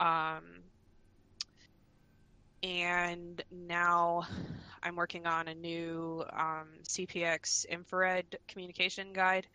[0.00, 0.62] Um,
[2.62, 4.26] and now
[4.82, 9.46] I'm working on a new um, CPX infrared communication guide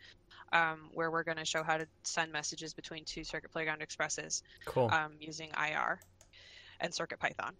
[0.52, 4.42] um, where we're going to show how to send messages between two Circuit Playground Expresses
[4.64, 4.88] cool.
[4.92, 6.00] um, using IR
[6.80, 7.52] and CircuitPython.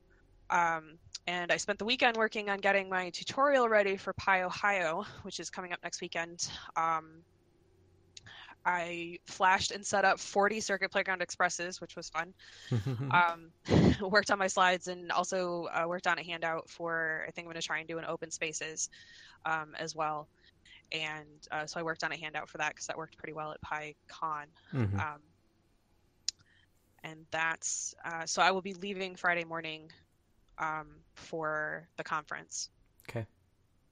[0.51, 5.39] Um, and I spent the weekend working on getting my tutorial ready for PyOhio, which
[5.39, 6.49] is coming up next weekend.
[8.65, 12.35] I flashed and set up 40 Circuit Playground Expresses, which was fun.
[13.11, 13.51] um,
[14.11, 17.53] worked on my slides and also uh, worked on a handout for, I think I'm
[17.53, 18.91] going to try and do an open spaces
[19.47, 20.29] um, as well.
[20.93, 23.53] And uh, so I worked on a handout for that because that worked pretty well
[23.53, 24.47] at PyCon.
[24.75, 25.01] Mm-hmm.
[25.01, 25.21] Um,
[27.03, 29.91] and that's, uh, so I will be leaving Friday morning
[30.59, 32.69] um, for the conference.
[33.09, 33.25] Okay.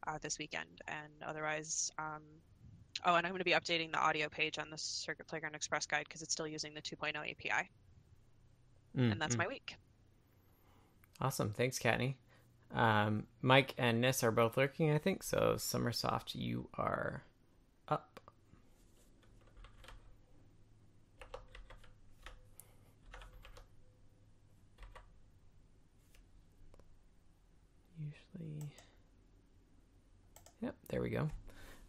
[0.06, 0.82] Uh, this weekend.
[0.86, 2.22] And otherwise, um,
[3.04, 5.86] Oh, and I'm going to be updating the audio page on the Circuit Playground Express
[5.86, 7.70] guide because it's still using the 2.0 API.
[8.96, 9.38] Mm, and that's mm.
[9.38, 9.76] my week.
[11.20, 11.52] Awesome.
[11.52, 12.14] Thanks, Kattni.
[12.74, 15.22] Um, Mike and Nis are both lurking, I think.
[15.22, 17.22] So, Summersoft, you are
[17.88, 18.20] up.
[27.98, 28.70] Usually.
[30.60, 31.30] Yep, there we go.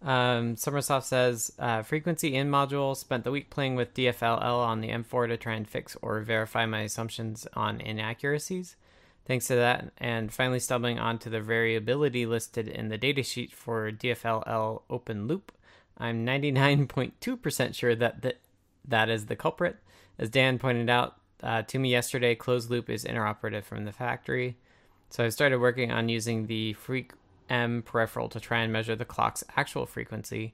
[0.02, 4.90] Um, Summersoft says uh, frequency in module spent the week playing with DFLL on the
[4.90, 8.76] M4 to try and fix or verify my assumptions on inaccuracies.
[9.26, 14.82] Thanks to that, and finally stumbling onto the variability listed in the datasheet for DFLL
[14.90, 15.52] open loop,
[16.00, 18.38] I'm 99.2% sure that th-
[18.88, 19.78] that is the culprit.
[20.18, 24.58] As Dan pointed out uh, to me yesterday, closed loop is interoperative from the factory.
[25.10, 27.12] So I started working on using the freak
[27.50, 30.54] M peripheral to try and measure the clock's actual frequency,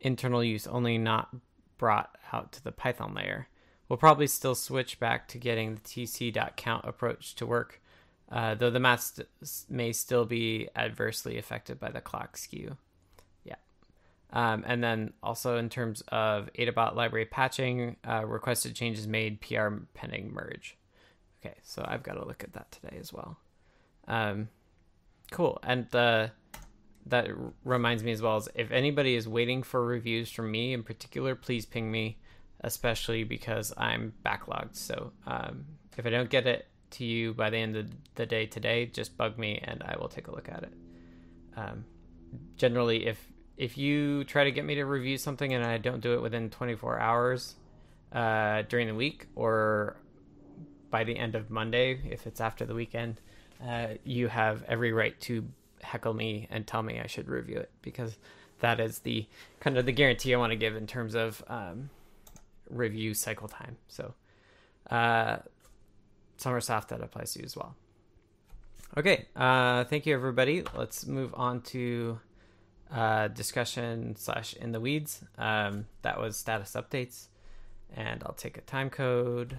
[0.00, 1.34] internal use only not
[1.78, 3.48] brought out to the Python layer.
[3.88, 7.80] We'll probably still switch back to getting the tc.count approach to work,
[8.30, 9.28] uh, though the math st-
[9.68, 12.76] may still be adversely affected by the clock skew.
[13.44, 13.56] Yeah.
[14.32, 19.68] Um, and then also in terms of AdaBot library patching, uh, requested changes made, PR
[19.94, 20.78] pending merge.
[21.44, 23.36] Okay, so I've got to look at that today as well.
[24.08, 24.48] Um,
[25.32, 25.58] Cool.
[25.62, 26.30] And the
[27.06, 27.28] that
[27.64, 31.34] reminds me as well as if anybody is waiting for reviews from me in particular,
[31.34, 32.18] please ping me,
[32.60, 34.76] especially because I'm backlogged.
[34.76, 35.64] So um,
[35.98, 39.16] if I don't get it to you by the end of the day today, just
[39.16, 40.72] bug me and I will take a look at it.
[41.56, 41.84] Um,
[42.56, 43.18] generally, if
[43.56, 46.50] if you try to get me to review something and I don't do it within
[46.50, 47.54] 24 hours
[48.12, 49.96] uh, during the week or
[50.90, 53.20] by the end of Monday, if it's after the weekend,
[53.66, 55.44] uh, you have every right to
[55.82, 58.16] heckle me and tell me I should review it because
[58.60, 59.26] that is the
[59.60, 61.90] kind of the guarantee I want to give in terms of um,
[62.70, 63.76] review cycle time.
[63.88, 64.14] So,
[64.90, 65.38] uh,
[66.38, 67.74] Summersoft that applies to you as well.
[68.96, 70.64] Okay, uh, thank you everybody.
[70.76, 72.20] Let's move on to
[72.92, 75.24] uh, discussion slash in the weeds.
[75.38, 77.28] Um, that was status updates,
[77.96, 79.56] and I'll take a time code.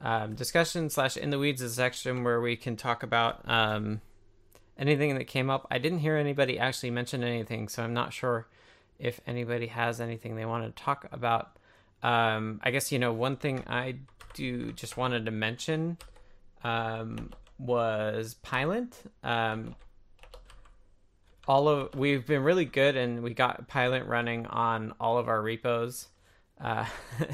[0.00, 4.00] Um, discussion slash in the weeds is a section where we can talk about um,
[4.78, 5.66] anything that came up.
[5.70, 8.46] I didn't hear anybody actually mention anything, so I'm not sure
[8.98, 11.56] if anybody has anything they want to talk about.
[12.02, 13.96] Um, I guess you know one thing I
[14.34, 15.98] do just wanted to mention
[16.62, 18.94] um, was Pylint.
[19.24, 19.74] Um,
[21.48, 25.40] all of we've been really good, and we got Pylint running on all of our
[25.40, 26.06] repos.
[26.60, 26.84] Uh,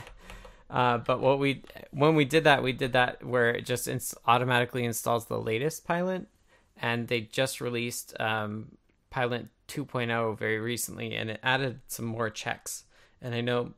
[0.74, 4.14] uh, but what we when we did that, we did that where it just ins-
[4.26, 6.26] automatically installs the latest Pylint,
[6.76, 8.72] and they just released um,
[9.12, 12.84] Pylint 2.0 very recently, and it added some more checks.
[13.22, 13.74] And I know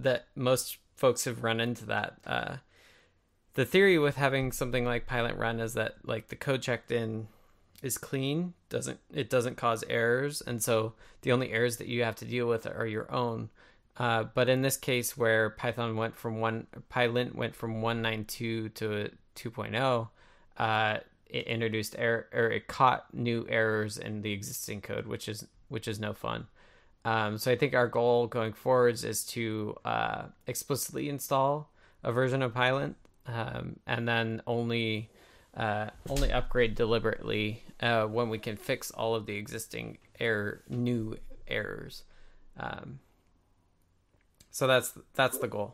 [0.00, 2.14] that most folks have run into that.
[2.26, 2.56] Uh,
[3.54, 7.28] the theory with having something like Pylint run is that like the code checked in
[7.80, 12.16] is clean, doesn't it doesn't cause errors, and so the only errors that you have
[12.16, 13.50] to deal with are your own.
[13.98, 19.10] Uh, but in this case, where Python went from one Pylint went from 192 to
[19.34, 20.08] 2.0,
[20.56, 25.46] uh, it introduced error or it caught new errors in the existing code, which is
[25.68, 26.46] which is no fun.
[27.04, 31.70] Um, so I think our goal going forwards is to uh, explicitly install
[32.04, 32.94] a version of Pylint
[33.26, 35.10] um, and then only
[35.56, 41.16] uh, only upgrade deliberately uh, when we can fix all of the existing error new
[41.48, 42.04] errors.
[42.58, 43.00] Um,
[44.58, 45.72] so that's that's the goal.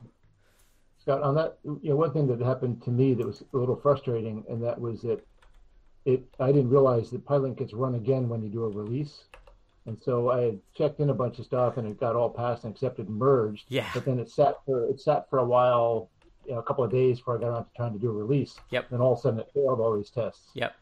[1.01, 3.77] Scott, on that, you know, one thing that happened to me that was a little
[3.77, 5.25] frustrating, and that was that
[6.05, 9.25] it I didn't realize that Pylint gets run again when you do a release.
[9.87, 12.64] And so I had checked in a bunch of stuff and it got all passed
[12.64, 13.64] and accepted and merged.
[13.68, 13.88] Yeah.
[13.94, 16.11] But then it sat for it sat for a while,
[16.47, 18.12] you know, a couple of days before I got around to trying to do a
[18.12, 18.55] release.
[18.70, 18.92] Yep.
[18.92, 20.51] And all of a sudden it failed all these tests.
[20.55, 20.75] Yep.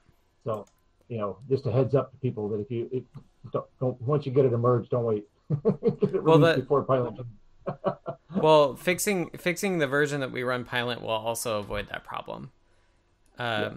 [0.45, 0.67] So,
[1.09, 3.05] you know, just a heads up to people that if you if,
[3.53, 5.25] don't, don't once you get it emerged, don't wait.
[6.13, 7.19] Well, that- before Pylint.
[8.35, 12.51] Well, fixing fixing the version that we run Pylint will also avoid that problem.
[13.39, 13.73] Um, Yeah.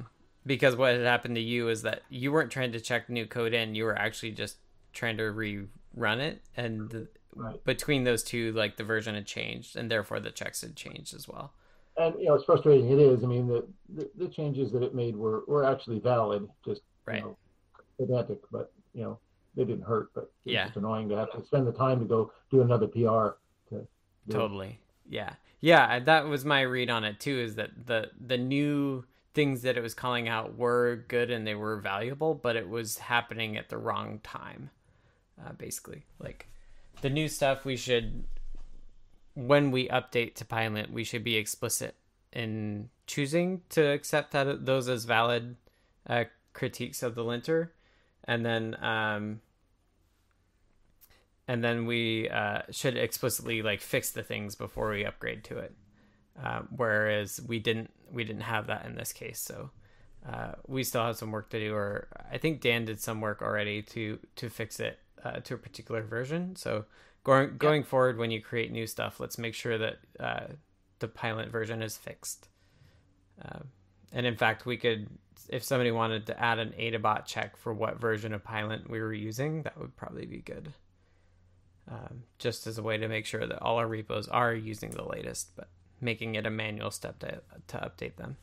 [0.45, 3.53] because what had happened to you is that you weren't trying to check new code
[3.53, 4.57] in; you were actually just
[4.93, 7.61] trying to rerun it, and the, Right.
[7.65, 11.27] between those two, like the version had changed, and therefore the checks had changed as
[11.27, 11.51] well.
[11.97, 14.95] And you know, it's frustrating it is, I mean, the, the, the changes that it
[14.95, 17.17] made were, were actually valid, just Right.
[17.17, 17.37] you know,
[17.99, 19.19] pedantic, but you know,
[19.55, 20.11] they didn't hurt.
[20.13, 20.65] But it's Yeah.
[20.65, 23.37] just annoying to have to spend the time to go do another PR.
[24.29, 24.79] Totally.
[25.07, 25.33] Yeah.
[25.61, 29.77] Yeah, that was my read on it too is that the the new things that
[29.77, 33.69] it was calling out were good and they were valuable, but it was happening at
[33.69, 34.69] the wrong time.
[35.43, 36.47] Uh, basically, like
[37.01, 38.23] the new stuff we should
[39.33, 41.95] when we update to Pylint, we should be explicit
[42.31, 45.55] in choosing to accept that those as valid
[46.07, 47.73] uh, critiques of the linter,
[48.23, 49.41] and then um,
[51.47, 55.73] and then we uh, should explicitly like fix the things before we upgrade to it.
[56.41, 59.69] Uh, whereas we didn't we didn't have that in this case, so
[60.27, 61.73] uh, we still have some work to do.
[61.73, 65.57] Or I think Dan did some work already to to fix it uh, to a
[65.57, 66.55] particular version.
[66.55, 66.85] So
[67.23, 70.47] going going forward, when you create new stuff, let's make sure that uh,
[70.99, 72.49] the Pylint version is fixed.
[73.41, 73.69] Um,
[74.11, 75.07] and in fact, we could,
[75.49, 79.13] if somebody wanted to add an AdaBot check for what version of Pylint we were
[79.13, 80.73] using, that would probably be good
[81.89, 85.03] um, just as a way to make sure that all our repos are using the
[85.03, 85.67] latest, but
[86.01, 88.37] making it a manual step to, to update them.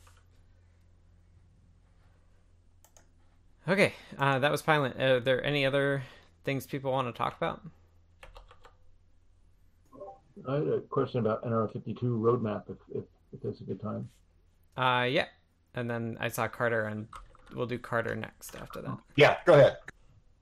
[3.67, 4.99] Okay, uh, that was Pylint.
[4.99, 6.03] Are there any other
[6.43, 7.61] things people want to talk about?
[10.47, 12.63] I had a question about NRF52 roadmap.
[12.69, 14.09] If if, if that's a good time.
[14.75, 15.27] Uh, yeah,
[15.75, 17.07] and then I saw Carter, and
[17.55, 18.97] we'll do Carter next after that.
[19.15, 19.77] Yeah, go ahead.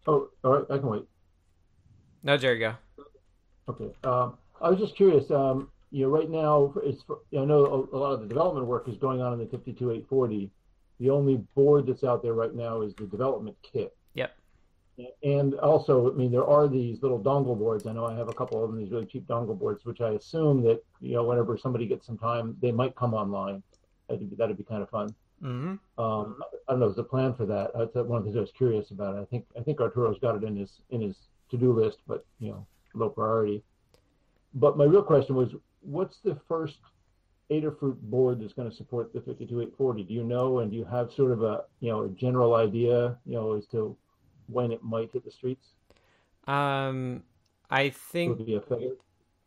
[0.08, 1.04] Oh, all right, I can wait.
[2.24, 2.76] No, Jerry, go.
[3.70, 3.92] Okay.
[4.04, 5.30] Um, I was just curious.
[5.32, 8.66] Um, you know, right now, it's for, I know a, a lot of the development
[8.66, 10.50] work is going on in the 52840.
[11.00, 13.96] The only board that's out there right now is the development kit.
[14.14, 14.36] Yep.
[15.24, 17.88] And also, I mean, there are these little dongle boards.
[17.88, 20.12] I know I have a couple of them, these really cheap dongle boards, which I
[20.12, 23.64] assume that, you know, whenever somebody gets some time, they might come online.
[24.08, 25.16] That'd be, that'd be kind of fun.
[25.44, 26.02] Mm-hmm.
[26.02, 26.38] Um,
[26.68, 26.88] I don't know.
[26.88, 27.72] There's a plan for that.
[27.74, 29.18] That's one of the things I was curious about.
[29.18, 31.16] I think I think Arturo's got it in his in his
[31.50, 33.64] to do list, but you know, low priority.
[34.54, 36.78] But my real question was, what's the first
[37.52, 40.04] Adafruit board that's going to support the 52840?
[40.04, 43.18] Do you know, and do you have sort of a you know a general idea,
[43.26, 43.96] you know, as to
[44.48, 45.68] when it might hit the streets?
[46.48, 47.24] Um,
[47.70, 48.40] I think?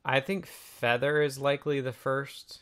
[0.04, 2.60] I think Feather is likely the first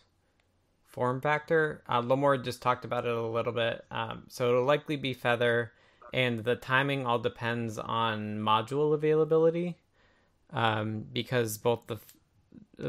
[0.87, 1.83] form factor.
[1.89, 3.85] Uh, Limor just talked about it a little bit.
[3.91, 5.73] Um, so it'll likely be Feather,
[6.13, 9.77] and the timing all depends on module availability.
[10.53, 11.99] Um, because both the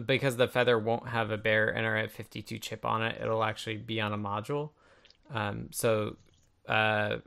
[0.01, 4.11] because the Feather won't have a bare NRF52 chip on it, it'll actually be on
[4.11, 4.71] a module.
[5.31, 6.17] Um, so
[6.67, 7.17] uh,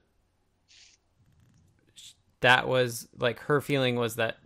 [2.41, 4.39] that was like her feeling was that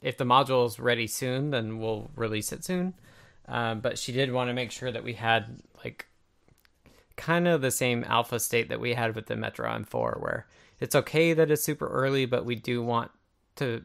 [0.00, 2.94] if the module is ready soon, then we'll release it soon.
[3.46, 6.06] Um, but she did want to make sure that we had like
[7.16, 10.46] kind of the same alpha state that we had with the Metro M4, where
[10.80, 13.10] it's okay that it's super early, but we do want
[13.56, 13.82] to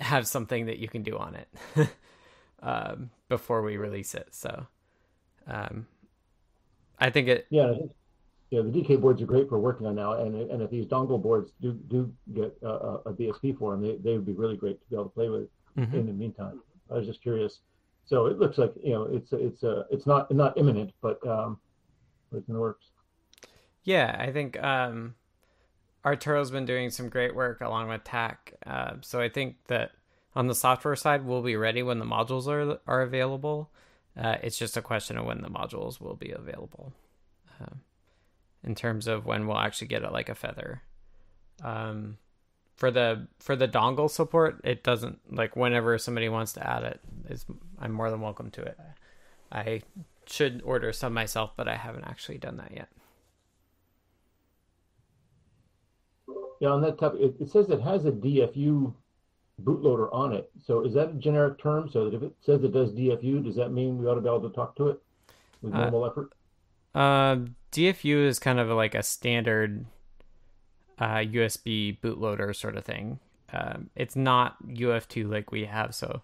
[0.00, 1.48] have something that you can do on it
[2.62, 4.28] um, before we release it.
[4.30, 4.66] So
[5.46, 5.86] um,
[6.98, 7.46] I think it.
[7.50, 7.74] Yeah,
[8.50, 11.20] yeah, the DK boards are great for working on now, and and if these dongle
[11.20, 12.68] boards do do get a,
[13.06, 15.28] a, BSP for them, they, they would be really great to be able to play
[15.28, 15.48] with.
[15.76, 15.92] Mhm.
[15.92, 17.60] In the meantime, I was just curious.
[18.06, 21.58] So it looks like you know it's it's a it's not not imminent, but um,
[22.32, 22.86] it's in the works.
[23.82, 25.14] Yeah, I think um,
[26.04, 28.36] Arturo's been doing some great work along with Thach.
[28.66, 29.92] Uh, so I think that
[30.36, 33.70] on the software side, we'll be ready when the modules are are available.
[34.16, 36.92] Uh, it's just a question of when the modules will be available,
[37.60, 37.74] uh,
[38.62, 40.82] in terms of when we'll actually get it like a feather.
[41.62, 42.18] Um,
[42.76, 47.00] for the for the dongle support, it doesn't like whenever somebody wants to add it,
[47.28, 47.46] is
[47.80, 48.78] I'm more than welcome to it.
[49.50, 49.82] I
[50.26, 52.88] should order some myself, but I haven't actually done that yet.
[56.60, 58.94] Yeah, on that topic, it, it says it has a DFU
[59.62, 60.50] bootloader on it.
[60.64, 61.88] So is that a generic term?
[61.90, 64.28] So that if it says it does DFU, does that mean we ought to be
[64.28, 65.02] able to talk to it
[65.62, 66.32] with Uh, effort?
[66.94, 67.36] Uh,
[67.72, 69.86] DFU is kind of like a standard
[70.98, 73.18] uh, USB bootloader sort of thing.
[73.52, 76.22] Um, it's not UF2 like we have, so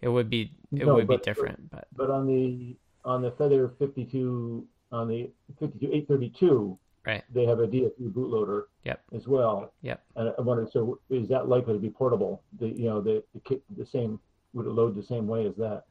[0.00, 1.70] it would be it No, would be different.
[1.70, 7.24] But But on the on the Feather 52 on the 52832, Right.
[7.34, 8.64] they have a DFU bootloader.
[8.84, 9.00] Yep.
[9.14, 9.72] As well.
[9.82, 10.02] Yep.
[10.16, 12.42] And I wondered, so is that likely to be portable?
[12.60, 14.20] The you know the the, the same
[14.52, 15.84] would it load the same way as that?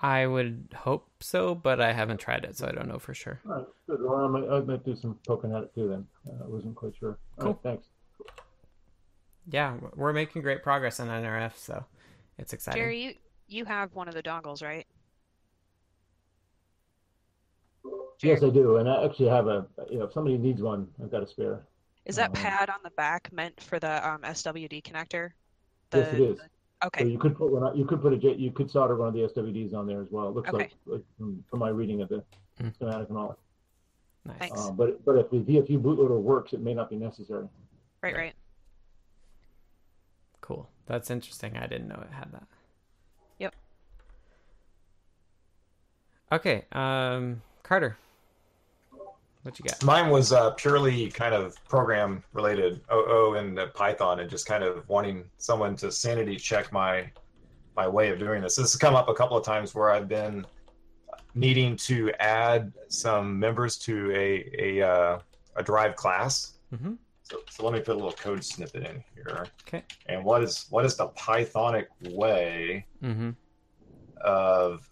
[0.00, 3.40] I would hope so, but I haven't tried it, so I don't know for sure.
[3.46, 3.98] All right, good.
[4.00, 6.06] Well, I might, I might do some poking at it too then.
[6.26, 7.18] Uh, I wasn't quite sure.
[7.40, 7.60] All right, Cool.
[7.64, 7.86] thanks.
[9.50, 11.84] Yeah, we're making great progress on NRF, so
[12.38, 12.80] it's exciting.
[12.80, 13.14] Jerry, you
[13.48, 14.86] you have one of the dongles, right?
[18.20, 19.66] Yes, I do, and I actually have a.
[19.90, 21.62] You know, if somebody needs one, I've got a spare.
[22.04, 25.30] Is that Um, pad on the back meant for the um, SWD connector?
[25.94, 26.40] Yes, it is.
[26.84, 27.04] Okay.
[27.04, 27.62] So you could put one.
[27.62, 28.34] on- You could put a J.
[28.34, 30.28] You could solder one of the SWDs on there as well.
[30.28, 30.64] It looks Okay.
[30.64, 32.24] like, like from, from my reading of the
[32.60, 32.74] Mm.
[32.74, 33.36] schematic and all.
[34.24, 34.38] Nice.
[34.38, 34.60] Thanks.
[34.66, 37.48] Uh, but but if the DFU bootloader works, it may not be necessary.
[38.02, 38.34] Right, right.
[40.40, 40.68] Cool.
[40.86, 41.56] That's interesting.
[41.56, 42.46] I didn't know it had that.
[43.38, 43.54] Yep.
[46.32, 46.64] Okay.
[46.72, 47.96] Um, Carter,
[49.48, 49.82] what you got?
[49.82, 54.86] Mine was uh, purely kind of program related, OO and Python, and just kind of
[54.88, 57.10] wanting someone to sanity check my
[57.76, 58.56] my way of doing this.
[58.56, 60.44] This has come up a couple of times where I've been
[61.34, 65.18] needing to add some members to a a, uh,
[65.56, 66.54] a derived class.
[66.74, 66.94] Mm-hmm.
[67.22, 69.46] So, so let me put a little code snippet in here.
[69.66, 69.84] Okay.
[70.06, 73.30] And what is what is the Pythonic way Mm-hmm.
[74.22, 74.88] of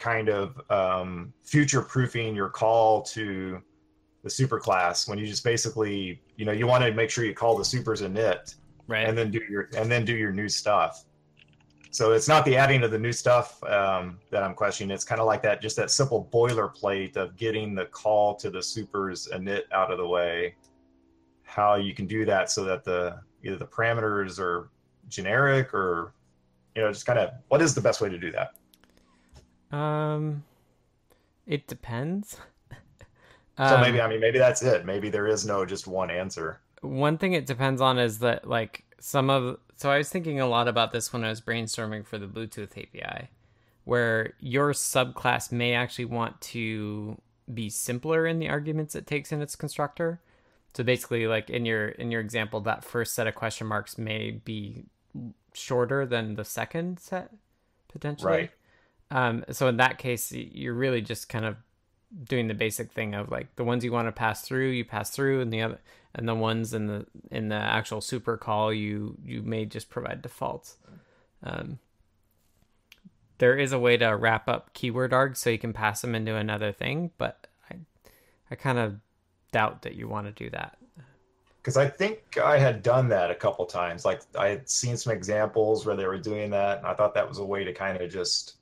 [0.00, 3.62] kind of um, future proofing your call to
[4.24, 7.56] the superclass when you just basically you know you want to make sure you call
[7.56, 8.56] the supers init
[8.90, 9.08] Right.
[9.08, 11.04] and then do your and then do your new stuff.
[11.92, 14.92] So it's not the adding of the new stuff um, that i'm questioning.
[14.92, 18.60] It's kind of like that just that simple boilerplate of getting the call to the
[18.60, 20.56] supers init out of the way.
[21.44, 24.70] How you can do that so that the either the parameters are
[25.08, 26.12] generic or
[26.74, 28.54] you know just kind of what is the best way to do that
[29.70, 30.44] um,
[31.46, 32.36] it depends.
[33.58, 36.60] so Um, maybe i mean maybe that's it maybe there is no just one answer
[36.80, 40.46] one thing it depends on is that like some of so I was thinking a
[40.46, 43.30] lot about this when I was brainstorming for the Bluetooth API,
[43.84, 47.18] where your subclass may actually want to
[47.52, 50.20] be simpler in the arguments it takes in its constructor.
[50.74, 54.30] So basically, like in your in your example, that first set of question marks may
[54.30, 54.84] be
[55.54, 57.30] shorter than the second set
[57.88, 58.32] potentially.
[58.32, 58.50] Right.
[59.10, 61.56] Um, so in that case, you're really just kind of
[62.24, 65.10] doing the basic thing of like the ones you want to pass through, you pass
[65.10, 65.78] through, and the other
[66.14, 70.22] and the ones in the in the actual super call, you you may just provide
[70.22, 70.76] defaults.
[71.42, 71.78] Um,
[73.38, 76.34] there is a way to wrap up keyword args so you can pass them into
[76.36, 77.76] another thing, but I
[78.50, 78.96] I kind of
[79.52, 80.76] doubt that you want to do that.
[81.58, 84.04] Because I think I had done that a couple times.
[84.04, 87.28] Like I had seen some examples where they were doing that, and I thought that
[87.28, 88.56] was a way to kind of just,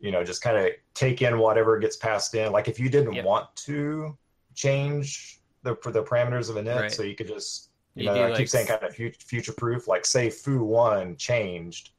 [0.00, 2.52] you know, just kind of take in whatever gets passed in.
[2.52, 3.24] Like if you didn't Yep.
[3.24, 4.16] want to
[4.54, 6.92] change the for the parameters of an int, Right.
[6.92, 9.86] so you could just, you, You know, I like, keep saying kind of future proof.
[9.88, 11.90] Like say foo one changed,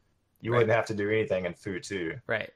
[0.42, 0.60] you Right.
[0.60, 2.20] wouldn't have to do anything in foo two.
[2.28, 2.52] Right.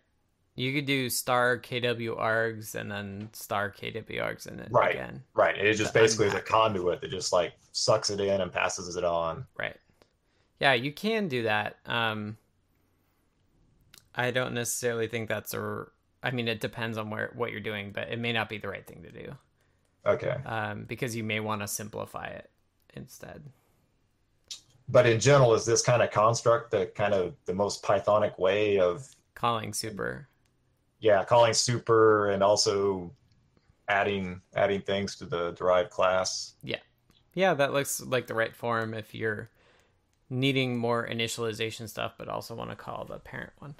[0.55, 4.95] You could do star KW args and then star KW args in it Right.
[4.95, 5.23] again.
[5.33, 5.57] Right.
[5.57, 8.95] It just To basically is a conduit that just like sucks it in and passes
[8.95, 9.45] it on.
[9.57, 9.75] Right.
[10.59, 11.77] Yeah, you can do that.
[11.85, 12.37] Um
[14.15, 15.85] I don't necessarily think that's a
[16.23, 18.69] I mean it depends on where what you're doing, but it may not be the
[18.69, 19.35] right thing to do.
[20.05, 20.37] Okay.
[20.45, 22.49] Um because you may want to simplify it
[22.95, 23.43] instead.
[24.87, 28.79] But in general, is this kind of construct the kind of the most Pythonic way
[28.79, 30.27] of Calling super.
[30.99, 33.11] yeah, calling super and also
[33.89, 36.55] adding adding things to the derived class.
[36.63, 36.79] Yeah,
[37.33, 39.49] yeah, that looks like the right form if you're
[40.29, 43.75] needing more initialization stuff but also want to call the parent one.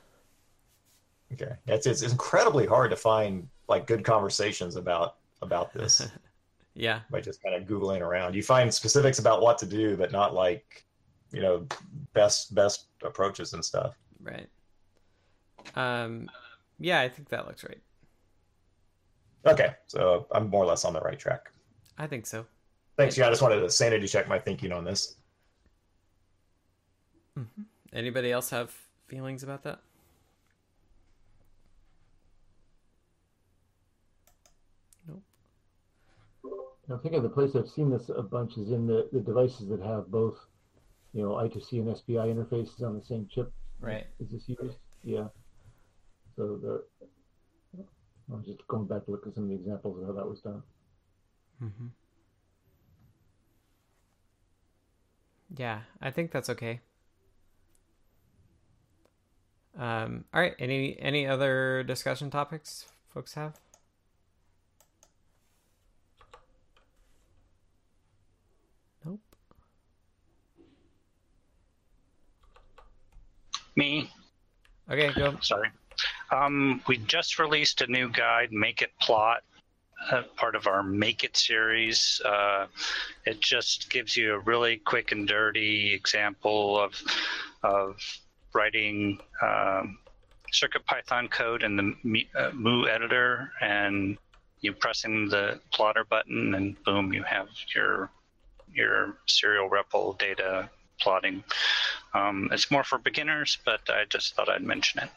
[1.34, 6.08] Okay, it's it's incredibly hard to find like good conversations about about this
[6.76, 7.02] Yeah.
[7.10, 8.36] by just kind of googling around.
[8.36, 10.86] You find specifics about what to do, but not like
[11.32, 11.66] you know
[12.14, 13.96] best best approaches and stuff.
[14.22, 14.48] Right.
[15.76, 16.30] Um
[16.80, 17.82] yeah, I think that looks right.
[19.46, 21.52] Okay, so I'm more or less on the right track.
[21.98, 22.46] I think so.
[22.98, 23.18] Thanks.
[23.18, 25.16] Yeah, I just wanted to sanity check my thinking on this.
[27.94, 28.74] Anybody else have
[29.08, 29.80] feelings about that?
[36.94, 39.68] I think of the place I've seen this a bunch is in the, the devices
[39.70, 40.38] that have both,
[41.14, 43.52] you know, I2C and SPI interfaces on the same chip.
[43.80, 44.06] Right.
[44.20, 44.78] Is this used?
[45.04, 45.28] Yeah.
[46.36, 46.84] So the,
[48.32, 50.28] I was just going back to look at some of the examples of how that
[50.28, 50.62] was done.
[51.64, 51.88] Mm-hmm.
[55.58, 56.82] Yeah, I think that's okay.
[59.78, 60.56] Um, all right.
[60.60, 63.60] Any any other discussion topics folks have?
[73.76, 74.10] Me,
[74.90, 75.38] Okay, go.
[75.42, 75.70] sorry.
[76.32, 79.42] Um, we just released a new guide, Make It Plot,
[80.12, 82.22] uh, part of our Make It series.
[82.24, 82.68] Uh,
[83.26, 86.94] it just gives you a really quick and dirty example of
[87.64, 87.98] of
[88.54, 89.98] writing um,
[90.54, 94.18] CircuitPython code in the uh, Mu editor, and
[94.62, 98.10] you pressing the plotter button, and boom, you have your
[98.72, 100.70] your serial REPL data
[101.00, 101.44] plotting.
[102.14, 105.10] Um, it's more for beginners, but I just thought I'd mention it.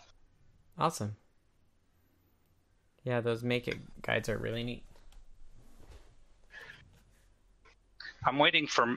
[0.79, 1.17] Awesome.
[3.05, 4.83] Yeah, those make it guides are really neat.
[8.27, 8.97] I'm waiting for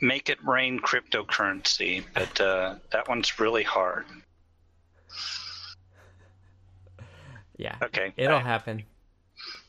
[0.00, 4.06] Make It Rain cryptocurrency, but uh, that one's really hard.
[7.58, 8.12] Yeah, Okay.
[8.18, 8.42] it'll bye.
[8.44, 8.82] happen.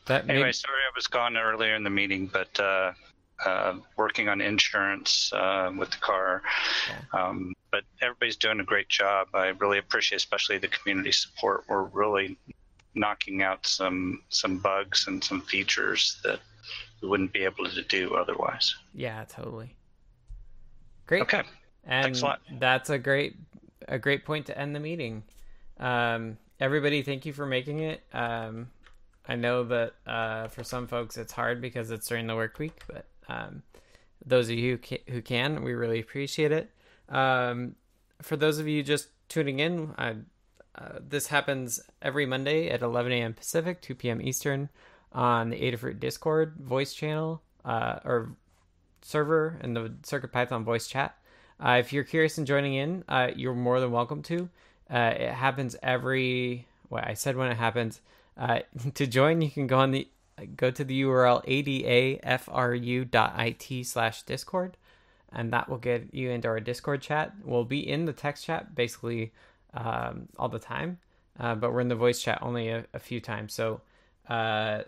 [0.08, 2.92] That may- Anyway, sorry I was gone earlier in the meeting, but uh,
[3.46, 6.42] uh, working on insurance uh, with the car.
[7.14, 9.28] Um, but everybody's doing a great job.
[9.34, 11.66] I really appreciate, especially the community support.
[11.68, 12.38] We're really
[12.96, 16.40] knocking out some some bugs and some features that
[17.02, 18.74] we wouldn't be able to do otherwise.
[18.94, 19.76] yeah, totally.
[21.06, 21.22] Great.
[21.22, 21.44] Okay.
[21.86, 22.42] And Thanks a lot.
[22.60, 23.36] that's a great
[23.88, 25.24] a great point to end the meeting.
[25.80, 28.02] Um, everybody, thank you for making it.
[28.14, 28.70] Um,
[29.28, 32.82] I know that uh, for some folks it's hard because it's during the work week,
[32.88, 33.64] but um,
[34.26, 36.72] those of you who can, we really appreciate it.
[37.10, 37.76] Um,
[38.22, 40.16] for those of you just tuning in, I,
[40.76, 43.34] uh, this happens every Monday at 11 a.m.
[43.34, 44.22] Pacific, 2 p.m.
[44.22, 44.70] Eastern,
[45.12, 48.32] on the Adafruit Discord voice channel uh, or
[49.02, 51.18] server and the CircuitPython voice chat.
[51.64, 54.50] Uh, if you're curious in joining in, uh, you're more than welcome to.
[54.90, 56.68] Uh, it happens every.
[56.90, 58.02] Well, I said when it happens.
[58.38, 58.60] Uh,
[58.94, 60.08] to join, you can go on the
[60.46, 61.46] go to the URL
[62.22, 64.78] adafru.it slash discord,
[65.32, 67.34] and that will get you into our Discord chat.
[67.44, 69.34] We'll be in the text chat basically
[69.74, 71.00] um, all the time,
[71.40, 73.54] uh, but we're in the voice chat only a, a few times.
[73.54, 73.82] So.
[74.28, 74.82] Uh,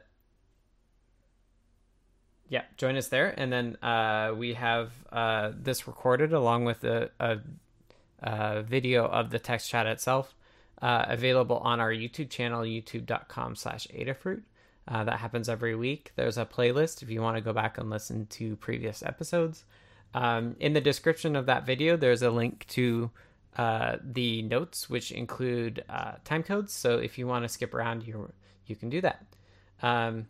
[2.50, 7.12] yeah, join us there, and then uh, we have uh, this recorded along with a,
[7.20, 7.38] a,
[8.24, 10.34] a video of the text chat itself
[10.82, 14.41] uh, available on our YouTube channel, youtube.com/slash Adafruit.
[14.90, 16.12] Uh, that happens every week.
[16.16, 19.64] There's a playlist if you want to go back and listen to previous episodes.
[20.16, 23.12] Um, in the description of that video, there's a link to
[23.56, 26.74] uh, the notes, which include uh, time codes.
[26.74, 28.32] So if you want to skip around, you
[28.66, 29.26] you can do that.
[29.84, 30.28] Um,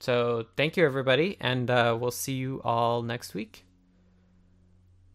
[0.00, 3.64] so thank you, everybody, and uh, we'll see you all next week.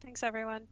[0.04, 0.68] Thanks, everyone.